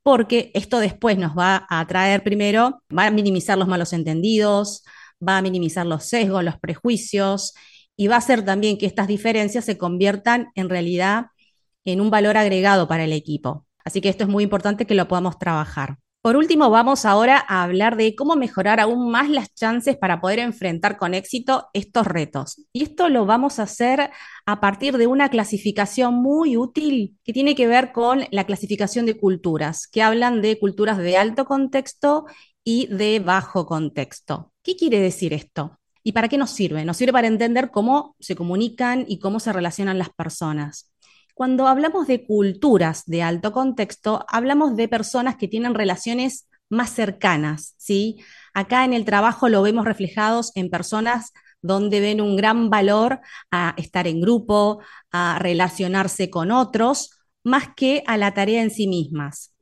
porque 0.03 0.51
esto 0.53 0.79
después 0.79 1.17
nos 1.17 1.37
va 1.37 1.65
a 1.69 1.85
traer 1.87 2.23
primero, 2.23 2.83
va 2.95 3.07
a 3.07 3.11
minimizar 3.11 3.57
los 3.57 3.67
malos 3.67 3.93
entendidos, 3.93 4.83
va 5.25 5.37
a 5.39 5.41
minimizar 5.41 5.85
los 5.85 6.05
sesgos, 6.05 6.43
los 6.43 6.59
prejuicios 6.59 7.53
y 7.95 8.07
va 8.07 8.15
a 8.15 8.19
hacer 8.19 8.43
también 8.43 8.77
que 8.77 8.85
estas 8.85 9.07
diferencias 9.07 9.65
se 9.65 9.77
conviertan 9.77 10.51
en 10.55 10.69
realidad 10.69 11.27
en 11.85 12.01
un 12.01 12.09
valor 12.09 12.37
agregado 12.37 12.87
para 12.87 13.03
el 13.03 13.13
equipo. 13.13 13.65
Así 13.83 14.01
que 14.01 14.09
esto 14.09 14.23
es 14.23 14.29
muy 14.29 14.43
importante 14.43 14.85
que 14.85 14.95
lo 14.95 15.07
podamos 15.07 15.37
trabajar. 15.37 15.97
Por 16.23 16.37
último, 16.37 16.69
vamos 16.69 17.03
ahora 17.03 17.43
a 17.49 17.63
hablar 17.63 17.97
de 17.97 18.15
cómo 18.15 18.37
mejorar 18.37 18.79
aún 18.79 19.11
más 19.11 19.29
las 19.29 19.53
chances 19.53 19.97
para 19.97 20.21
poder 20.21 20.39
enfrentar 20.39 20.95
con 20.95 21.13
éxito 21.13 21.67
estos 21.73 22.07
retos. 22.07 22.65
Y 22.71 22.83
esto 22.83 23.09
lo 23.09 23.25
vamos 23.25 23.59
a 23.59 23.63
hacer 23.63 24.09
a 24.45 24.61
partir 24.61 24.97
de 24.97 25.05
una 25.05 25.27
clasificación 25.27 26.13
muy 26.13 26.55
útil 26.55 27.17
que 27.25 27.33
tiene 27.33 27.55
que 27.55 27.67
ver 27.67 27.91
con 27.91 28.23
la 28.31 28.45
clasificación 28.45 29.05
de 29.05 29.17
culturas, 29.17 29.85
que 29.85 30.01
hablan 30.01 30.41
de 30.41 30.57
culturas 30.59 30.97
de 30.97 31.17
alto 31.17 31.43
contexto 31.43 32.25
y 32.63 32.87
de 32.87 33.19
bajo 33.19 33.65
contexto. 33.65 34.53
¿Qué 34.63 34.77
quiere 34.77 35.01
decir 35.01 35.33
esto? 35.33 35.77
¿Y 36.03 36.11
para 36.11 36.27
qué 36.27 36.37
nos 36.37 36.51
sirve? 36.51 36.85
Nos 36.85 36.97
sirve 36.97 37.13
para 37.13 37.27
entender 37.27 37.71
cómo 37.71 38.15
se 38.19 38.35
comunican 38.35 39.05
y 39.07 39.19
cómo 39.19 39.39
se 39.39 39.53
relacionan 39.53 39.97
las 39.97 40.09
personas. 40.09 40.91
Cuando 41.33 41.67
hablamos 41.67 42.07
de 42.07 42.25
culturas 42.25 43.03
de 43.05 43.23
alto 43.23 43.51
contexto, 43.53 44.25
hablamos 44.27 44.75
de 44.75 44.87
personas 44.87 45.37
que 45.37 45.47
tienen 45.47 45.73
relaciones 45.73 46.47
más 46.69 46.91
cercanas, 46.91 47.75
¿sí? 47.77 48.17
Acá 48.53 48.85
en 48.85 48.93
el 48.93 49.05
trabajo 49.05 49.49
lo 49.49 49.61
vemos 49.61 49.85
reflejados 49.85 50.51
en 50.55 50.69
personas 50.69 51.31
donde 51.61 52.01
ven 52.01 52.21
un 52.21 52.35
gran 52.35 52.69
valor 52.69 53.21
a 53.49 53.73
estar 53.77 54.05
en 54.05 54.21
grupo, 54.21 54.81
a 55.11 55.39
relacionarse 55.39 56.29
con 56.29 56.51
otros, 56.51 57.11
más 57.43 57.69
que 57.75 58.03
a 58.05 58.17
la 58.17 58.33
tarea 58.33 58.61
en 58.61 58.69
sí 58.69 58.87
mismas. 58.87 59.52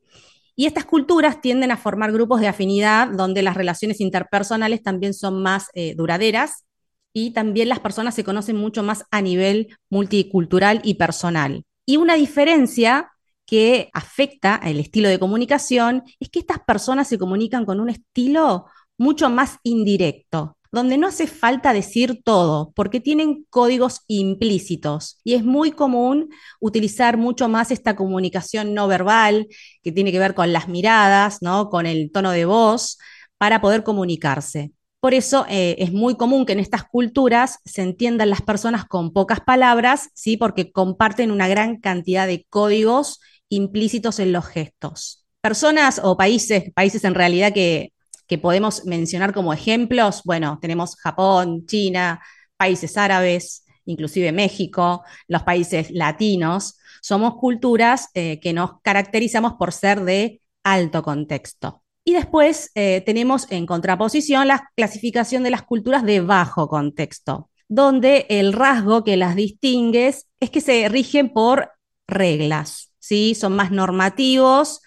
Y 0.62 0.66
estas 0.66 0.84
culturas 0.84 1.40
tienden 1.40 1.72
a 1.72 1.76
formar 1.76 2.12
grupos 2.12 2.40
de 2.40 2.46
afinidad 2.46 3.08
donde 3.08 3.42
las 3.42 3.56
relaciones 3.56 4.00
interpersonales 4.00 4.80
también 4.80 5.12
son 5.12 5.42
más 5.42 5.66
eh, 5.74 5.96
duraderas 5.96 6.66
y 7.12 7.32
también 7.32 7.68
las 7.68 7.80
personas 7.80 8.14
se 8.14 8.22
conocen 8.22 8.58
mucho 8.58 8.84
más 8.84 9.04
a 9.10 9.20
nivel 9.22 9.76
multicultural 9.90 10.80
y 10.84 10.94
personal. 10.94 11.64
Y 11.84 11.96
una 11.96 12.14
diferencia 12.14 13.10
que 13.44 13.90
afecta 13.92 14.54
el 14.62 14.78
estilo 14.78 15.08
de 15.08 15.18
comunicación 15.18 16.04
es 16.20 16.28
que 16.28 16.38
estas 16.38 16.60
personas 16.60 17.08
se 17.08 17.18
comunican 17.18 17.64
con 17.64 17.80
un 17.80 17.90
estilo 17.90 18.66
mucho 18.96 19.30
más 19.30 19.58
indirecto 19.64 20.58
donde 20.72 20.96
no 20.96 21.06
hace 21.06 21.26
falta 21.26 21.74
decir 21.74 22.22
todo, 22.24 22.72
porque 22.74 22.98
tienen 22.98 23.44
códigos 23.50 24.00
implícitos 24.08 25.18
y 25.22 25.34
es 25.34 25.44
muy 25.44 25.70
común 25.70 26.30
utilizar 26.60 27.18
mucho 27.18 27.48
más 27.48 27.70
esta 27.70 27.94
comunicación 27.94 28.72
no 28.72 28.88
verbal 28.88 29.48
que 29.82 29.92
tiene 29.92 30.10
que 30.10 30.18
ver 30.18 30.34
con 30.34 30.52
las 30.52 30.68
miradas, 30.68 31.42
¿no? 31.42 31.68
con 31.68 31.84
el 31.86 32.10
tono 32.10 32.30
de 32.30 32.46
voz, 32.46 32.98
para 33.36 33.60
poder 33.60 33.84
comunicarse. 33.84 34.72
Por 34.98 35.14
eso 35.14 35.44
eh, 35.48 35.76
es 35.78 35.92
muy 35.92 36.16
común 36.16 36.46
que 36.46 36.52
en 36.52 36.60
estas 36.60 36.84
culturas 36.84 37.58
se 37.64 37.82
entiendan 37.82 38.30
las 38.30 38.40
personas 38.40 38.86
con 38.86 39.12
pocas 39.12 39.40
palabras, 39.40 40.08
¿sí? 40.14 40.36
porque 40.38 40.72
comparten 40.72 41.30
una 41.30 41.48
gran 41.48 41.80
cantidad 41.80 42.26
de 42.26 42.46
códigos 42.48 43.20
implícitos 43.50 44.20
en 44.20 44.32
los 44.32 44.46
gestos. 44.46 45.26
Personas 45.42 46.00
o 46.02 46.16
países, 46.16 46.72
países 46.72 47.04
en 47.04 47.14
realidad 47.14 47.52
que 47.52 47.92
que 48.32 48.38
podemos 48.38 48.86
mencionar 48.86 49.34
como 49.34 49.52
ejemplos, 49.52 50.22
bueno, 50.24 50.58
tenemos 50.58 50.96
Japón, 50.96 51.66
China, 51.66 52.18
países 52.56 52.96
árabes, 52.96 53.66
inclusive 53.84 54.32
México, 54.32 55.02
los 55.28 55.42
países 55.42 55.90
latinos, 55.90 56.78
somos 57.02 57.34
culturas 57.34 58.08
eh, 58.14 58.40
que 58.40 58.54
nos 58.54 58.80
caracterizamos 58.80 59.52
por 59.58 59.70
ser 59.70 60.02
de 60.04 60.40
alto 60.64 61.02
contexto. 61.02 61.82
Y 62.06 62.14
después 62.14 62.70
eh, 62.74 63.02
tenemos 63.04 63.52
en 63.52 63.66
contraposición 63.66 64.48
la 64.48 64.70
clasificación 64.76 65.42
de 65.42 65.50
las 65.50 65.64
culturas 65.64 66.02
de 66.02 66.22
bajo 66.22 66.68
contexto, 66.68 67.50
donde 67.68 68.24
el 68.30 68.54
rasgo 68.54 69.04
que 69.04 69.18
las 69.18 69.36
distingue 69.36 70.06
es 70.40 70.50
que 70.50 70.62
se 70.62 70.88
rigen 70.88 71.34
por 71.34 71.72
reglas, 72.08 72.94
¿sí? 72.98 73.34
Son 73.34 73.54
más 73.54 73.70
normativos, 73.70 74.80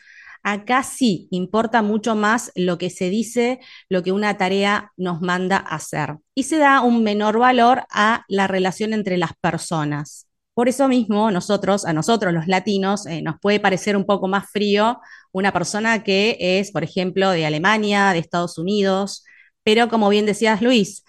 Acá 0.47 0.83
sí 0.83 1.27
importa 1.31 1.81
mucho 1.81 2.13
más 2.13 2.51
lo 2.53 2.77
que 2.77 2.91
se 2.91 3.09
dice, 3.09 3.59
lo 3.89 4.03
que 4.03 4.11
una 4.11 4.37
tarea 4.37 4.91
nos 4.95 5.19
manda 5.19 5.57
hacer. 5.57 6.17
Y 6.35 6.43
se 6.43 6.59
da 6.59 6.81
un 6.81 7.01
menor 7.01 7.39
valor 7.39 7.85
a 7.89 8.25
la 8.27 8.45
relación 8.45 8.93
entre 8.93 9.17
las 9.17 9.31
personas. 9.41 10.27
Por 10.53 10.69
eso 10.69 10.87
mismo, 10.87 11.31
nosotros, 11.31 11.83
a 11.83 11.93
nosotros 11.93 12.31
los 12.31 12.47
latinos, 12.47 13.07
eh, 13.07 13.23
nos 13.23 13.39
puede 13.41 13.59
parecer 13.59 13.97
un 13.97 14.05
poco 14.05 14.27
más 14.27 14.45
frío 14.51 14.99
una 15.31 15.51
persona 15.51 16.03
que 16.03 16.37
es, 16.39 16.71
por 16.71 16.83
ejemplo, 16.83 17.31
de 17.31 17.47
Alemania, 17.47 18.11
de 18.13 18.19
Estados 18.19 18.59
Unidos, 18.59 19.23
pero 19.63 19.89
como 19.89 20.09
bien 20.09 20.27
decías, 20.27 20.61
Luis, 20.61 21.03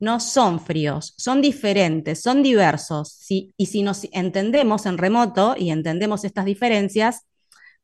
no 0.00 0.18
son 0.18 0.58
fríos, 0.58 1.14
son 1.16 1.40
diferentes, 1.40 2.22
son 2.22 2.42
diversos. 2.42 3.24
y 3.28 3.66
si 3.66 3.82
nos 3.84 4.08
entendemos 4.10 4.84
en 4.86 4.98
remoto 4.98 5.54
y 5.56 5.70
entendemos 5.70 6.24
estas 6.24 6.44
diferencias, 6.44 7.24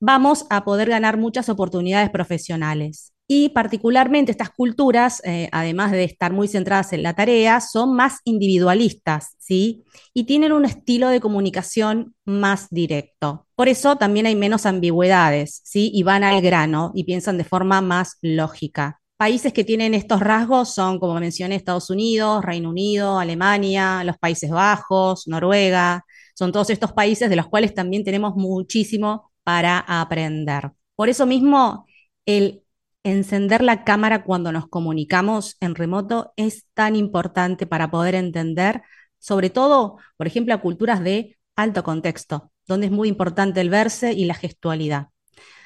vamos 0.00 0.46
a 0.50 0.64
poder 0.64 0.88
ganar 0.88 1.16
muchas 1.16 1.48
oportunidades 1.48 2.10
profesionales. 2.10 3.12
Y 3.28 3.48
particularmente 3.48 4.30
estas 4.30 4.50
culturas, 4.50 5.20
eh, 5.24 5.48
además 5.50 5.90
de 5.90 6.04
estar 6.04 6.32
muy 6.32 6.46
centradas 6.46 6.92
en 6.92 7.02
la 7.02 7.14
tarea, 7.14 7.60
son 7.60 7.96
más 7.96 8.20
individualistas, 8.24 9.34
¿sí? 9.38 9.84
Y 10.14 10.24
tienen 10.24 10.52
un 10.52 10.64
estilo 10.64 11.08
de 11.08 11.20
comunicación 11.20 12.14
más 12.24 12.68
directo. 12.70 13.46
Por 13.56 13.68
eso 13.68 13.96
también 13.96 14.26
hay 14.26 14.36
menos 14.36 14.64
ambigüedades, 14.64 15.60
¿sí? 15.64 15.90
Y 15.92 16.04
van 16.04 16.22
al 16.22 16.40
grano 16.40 16.92
y 16.94 17.02
piensan 17.02 17.36
de 17.36 17.44
forma 17.44 17.80
más 17.80 18.16
lógica. 18.22 19.00
Países 19.16 19.52
que 19.52 19.64
tienen 19.64 19.94
estos 19.94 20.20
rasgos 20.20 20.74
son, 20.74 21.00
como 21.00 21.18
mencioné, 21.18 21.56
Estados 21.56 21.90
Unidos, 21.90 22.44
Reino 22.44 22.68
Unido, 22.68 23.18
Alemania, 23.18 24.04
los 24.04 24.18
Países 24.18 24.50
Bajos, 24.50 25.26
Noruega. 25.26 26.04
Son 26.34 26.52
todos 26.52 26.70
estos 26.70 26.92
países 26.92 27.28
de 27.30 27.36
los 27.36 27.48
cuales 27.48 27.74
también 27.74 28.04
tenemos 28.04 28.36
muchísimo 28.36 29.25
para 29.46 29.78
aprender. 29.78 30.72
Por 30.96 31.08
eso 31.08 31.24
mismo, 31.24 31.86
el 32.26 32.64
encender 33.04 33.62
la 33.62 33.84
cámara 33.84 34.24
cuando 34.24 34.50
nos 34.50 34.68
comunicamos 34.68 35.56
en 35.60 35.76
remoto 35.76 36.32
es 36.36 36.66
tan 36.74 36.96
importante 36.96 37.64
para 37.64 37.88
poder 37.88 38.16
entender, 38.16 38.82
sobre 39.20 39.48
todo, 39.48 39.98
por 40.16 40.26
ejemplo, 40.26 40.52
a 40.52 40.60
culturas 40.60 41.00
de 41.00 41.38
alto 41.54 41.84
contexto, 41.84 42.50
donde 42.66 42.86
es 42.86 42.92
muy 42.92 43.06
importante 43.08 43.60
el 43.60 43.70
verse 43.70 44.12
y 44.14 44.24
la 44.24 44.34
gestualidad. 44.34 45.10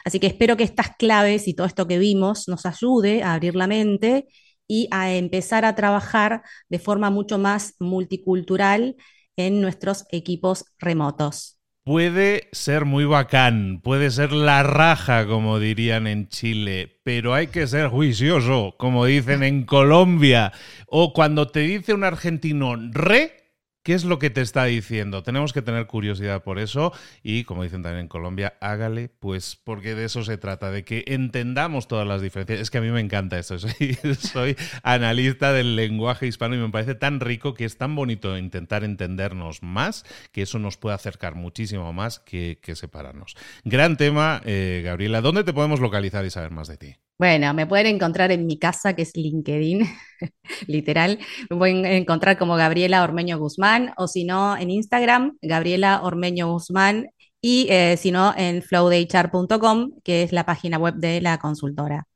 Así 0.05 0.21
que 0.21 0.27
espero 0.27 0.59
que 0.59 0.64
estas 0.64 0.95
claves 0.99 1.49
y 1.49 1.55
todo 1.55 1.66
esto 1.66 1.87
que 1.87 1.99
vimos 1.99 2.49
nos 2.49 2.66
ayude 2.66 3.23
a 3.23 3.33
abrir 3.33 3.57
la 3.57 3.66
mente 3.66 4.29
y 4.69 4.88
a 4.90 5.11
empezar 5.14 5.64
a 5.64 5.75
trabajar 5.75 6.43
de 6.69 6.79
forma 6.79 7.09
mucho 7.09 7.38
más 7.38 7.77
multicultural 7.81 8.97
en 9.37 9.62
nuestros 9.62 10.05
equipos 10.11 10.66
remotos. 10.79 11.60
Puede 11.83 12.49
ser 12.53 12.85
muy 12.85 13.07
bacán, 13.07 13.81
puede 13.83 14.11
ser 14.11 14.33
la 14.33 14.62
raja, 14.62 15.27
como 15.27 15.59
dirían 15.59 16.07
en 16.07 16.29
Chile, 16.29 17.01
pero 17.05 17.33
hay 17.33 17.47
que 17.47 17.66
ser 17.66 17.88
juicioso, 17.88 18.75
como 18.77 19.07
dicen 19.07 19.43
en 19.43 19.64
Colombia. 19.64 20.53
O 20.87 21.14
cuando 21.14 21.49
te 21.49 21.61
dice 21.61 21.95
un 21.95 22.05
argentino 22.05 22.77
re, 22.77 23.39
¿Qué 23.83 23.95
es 23.95 24.05
lo 24.05 24.19
que 24.19 24.29
te 24.29 24.43
está 24.43 24.64
diciendo? 24.64 25.23
Tenemos 25.23 25.55
que 25.55 25.62
tener 25.62 25.87
curiosidad 25.87 26.43
por 26.43 26.59
eso 26.59 26.93
y, 27.23 27.45
como 27.45 27.62
dicen 27.62 27.83
también 27.83 28.03
en 28.03 28.09
Colombia, 28.09 28.55
hágale, 28.61 29.09
pues 29.09 29.57
porque 29.57 29.95
de 29.95 30.05
eso 30.05 30.23
se 30.23 30.37
trata, 30.37 30.71
de 30.71 30.85
que 30.85 31.05
entendamos 31.07 31.88
todas 31.88 32.07
las 32.07 32.21
diferencias. 32.21 32.61
Es 32.61 32.71
que 32.71 32.77
a 32.77 32.83
mí 32.83 32.90
me 32.90 33.01
encanta 33.01 33.43
soy, 33.43 33.61
soy 34.19 34.57
analista 34.83 35.53
del 35.53 35.77
lenguaje 35.77 36.27
hispano 36.27 36.55
y 36.55 36.59
me 36.59 36.69
parece 36.69 36.95
tan 36.95 37.21
rico 37.21 37.55
que 37.55 37.64
es 37.64 37.79
tan 37.79 37.95
bonito 37.95 38.37
intentar 38.37 38.85
entendernos 38.85 39.62
más, 39.62 40.05
que 40.31 40.43
eso 40.43 40.59
nos 40.59 40.77
puede 40.77 40.95
acercar 40.95 41.35
muchísimo 41.35 41.93
más 41.95 42.19
que, 42.19 42.59
separarnos. 42.75 43.37
Gran 43.64 43.97
tema, 43.97 44.43
eh, 44.45 44.83
Gabriela. 44.85 45.23
¿Dónde 45.23 45.43
te 45.43 45.53
podemos 45.53 45.81
localizar 45.81 46.25
y 46.25 46.31
saber 46.31 46.51
más 46.51 46.69
de 46.69 46.77
ti? 46.77 46.97
Bueno, 47.21 47.53
me 47.53 47.67
pueden 47.67 47.87
encontrar 47.97 48.33
en 48.33 48.47
mi 48.47 48.59
casa, 48.59 48.95
que 48.95 49.03
es 49.03 49.15
LinkedIn, 49.15 49.83
literal. 50.67 51.19
Me 51.51 51.57
pueden 51.59 51.85
encontrar 51.85 52.39
como 52.39 52.57
Gabriela 52.57 53.05
Ormeño 53.05 53.39
Guzmán, 53.39 53.93
o 53.99 54.09
si 54.09 54.25
no, 54.25 54.57
en 54.57 54.71
Instagram, 54.71 55.37
Gabriela 55.43 56.01
Ormeño 56.03 56.51
Guzmán, 56.51 57.11
y 57.43 57.67
eh, 57.69 57.99
si 57.99 58.11
no, 58.11 58.33
en 58.39 58.63
flowdaychar.com, 58.63 60.01
que 60.03 60.23
es 60.23 60.33
la 60.33 60.47
página 60.47 60.79
web 60.79 60.95
de 60.95 61.21
la 61.21 61.37
consultora 61.39 62.07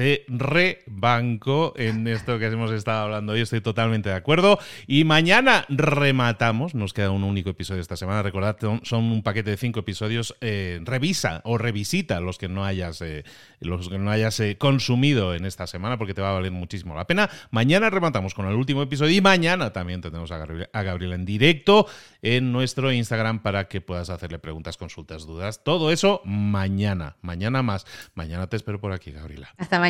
te 0.00 0.24
rebanco 0.28 1.74
en 1.76 2.08
esto 2.08 2.38
que 2.38 2.46
hemos 2.46 2.70
estado 2.70 3.02
hablando 3.02 3.34
hoy. 3.34 3.42
Estoy 3.42 3.60
totalmente 3.60 4.08
de 4.08 4.14
acuerdo. 4.14 4.58
Y 4.86 5.04
mañana 5.04 5.66
rematamos. 5.68 6.74
Nos 6.74 6.94
queda 6.94 7.10
un 7.10 7.22
único 7.22 7.50
episodio 7.50 7.82
esta 7.82 7.98
semana. 7.98 8.22
Recordad, 8.22 8.56
son 8.82 9.04
un 9.04 9.22
paquete 9.22 9.50
de 9.50 9.56
cinco 9.58 9.80
episodios. 9.80 10.34
Eh, 10.40 10.80
revisa 10.84 11.42
o 11.44 11.58
revisita 11.58 12.18
los 12.20 12.38
que 12.38 12.48
no 12.48 12.64
hayas, 12.64 13.02
eh, 13.02 13.24
los 13.60 13.90
que 13.90 13.98
no 13.98 14.10
hayas 14.10 14.40
eh, 14.40 14.56
consumido 14.56 15.34
en 15.34 15.44
esta 15.44 15.66
semana 15.66 15.98
porque 15.98 16.14
te 16.14 16.22
va 16.22 16.30
a 16.30 16.32
valer 16.32 16.50
muchísimo 16.50 16.94
la 16.94 17.06
pena. 17.06 17.28
Mañana 17.50 17.90
rematamos 17.90 18.32
con 18.32 18.46
el 18.46 18.54
último 18.54 18.80
episodio 18.80 19.14
y 19.14 19.20
mañana 19.20 19.74
también 19.74 20.00
tenemos 20.00 20.32
a 20.32 20.38
Gabriel, 20.38 21.12
en 21.12 21.26
directo 21.26 21.86
en 22.22 22.52
nuestro 22.52 22.90
Instagram 22.90 23.42
para 23.42 23.68
que 23.68 23.82
puedas 23.82 24.08
hacerle 24.08 24.38
preguntas, 24.38 24.78
consultas, 24.78 25.26
dudas. 25.26 25.62
Todo 25.62 25.92
eso 25.92 26.22
mañana. 26.24 27.18
Mañana 27.20 27.62
más. 27.62 27.84
Mañana 28.14 28.46
te 28.46 28.56
espero 28.56 28.80
por 28.80 28.92
aquí, 28.92 29.10
Gabriela. 29.10 29.50
Hasta 29.58 29.78
mañana. 29.78 29.89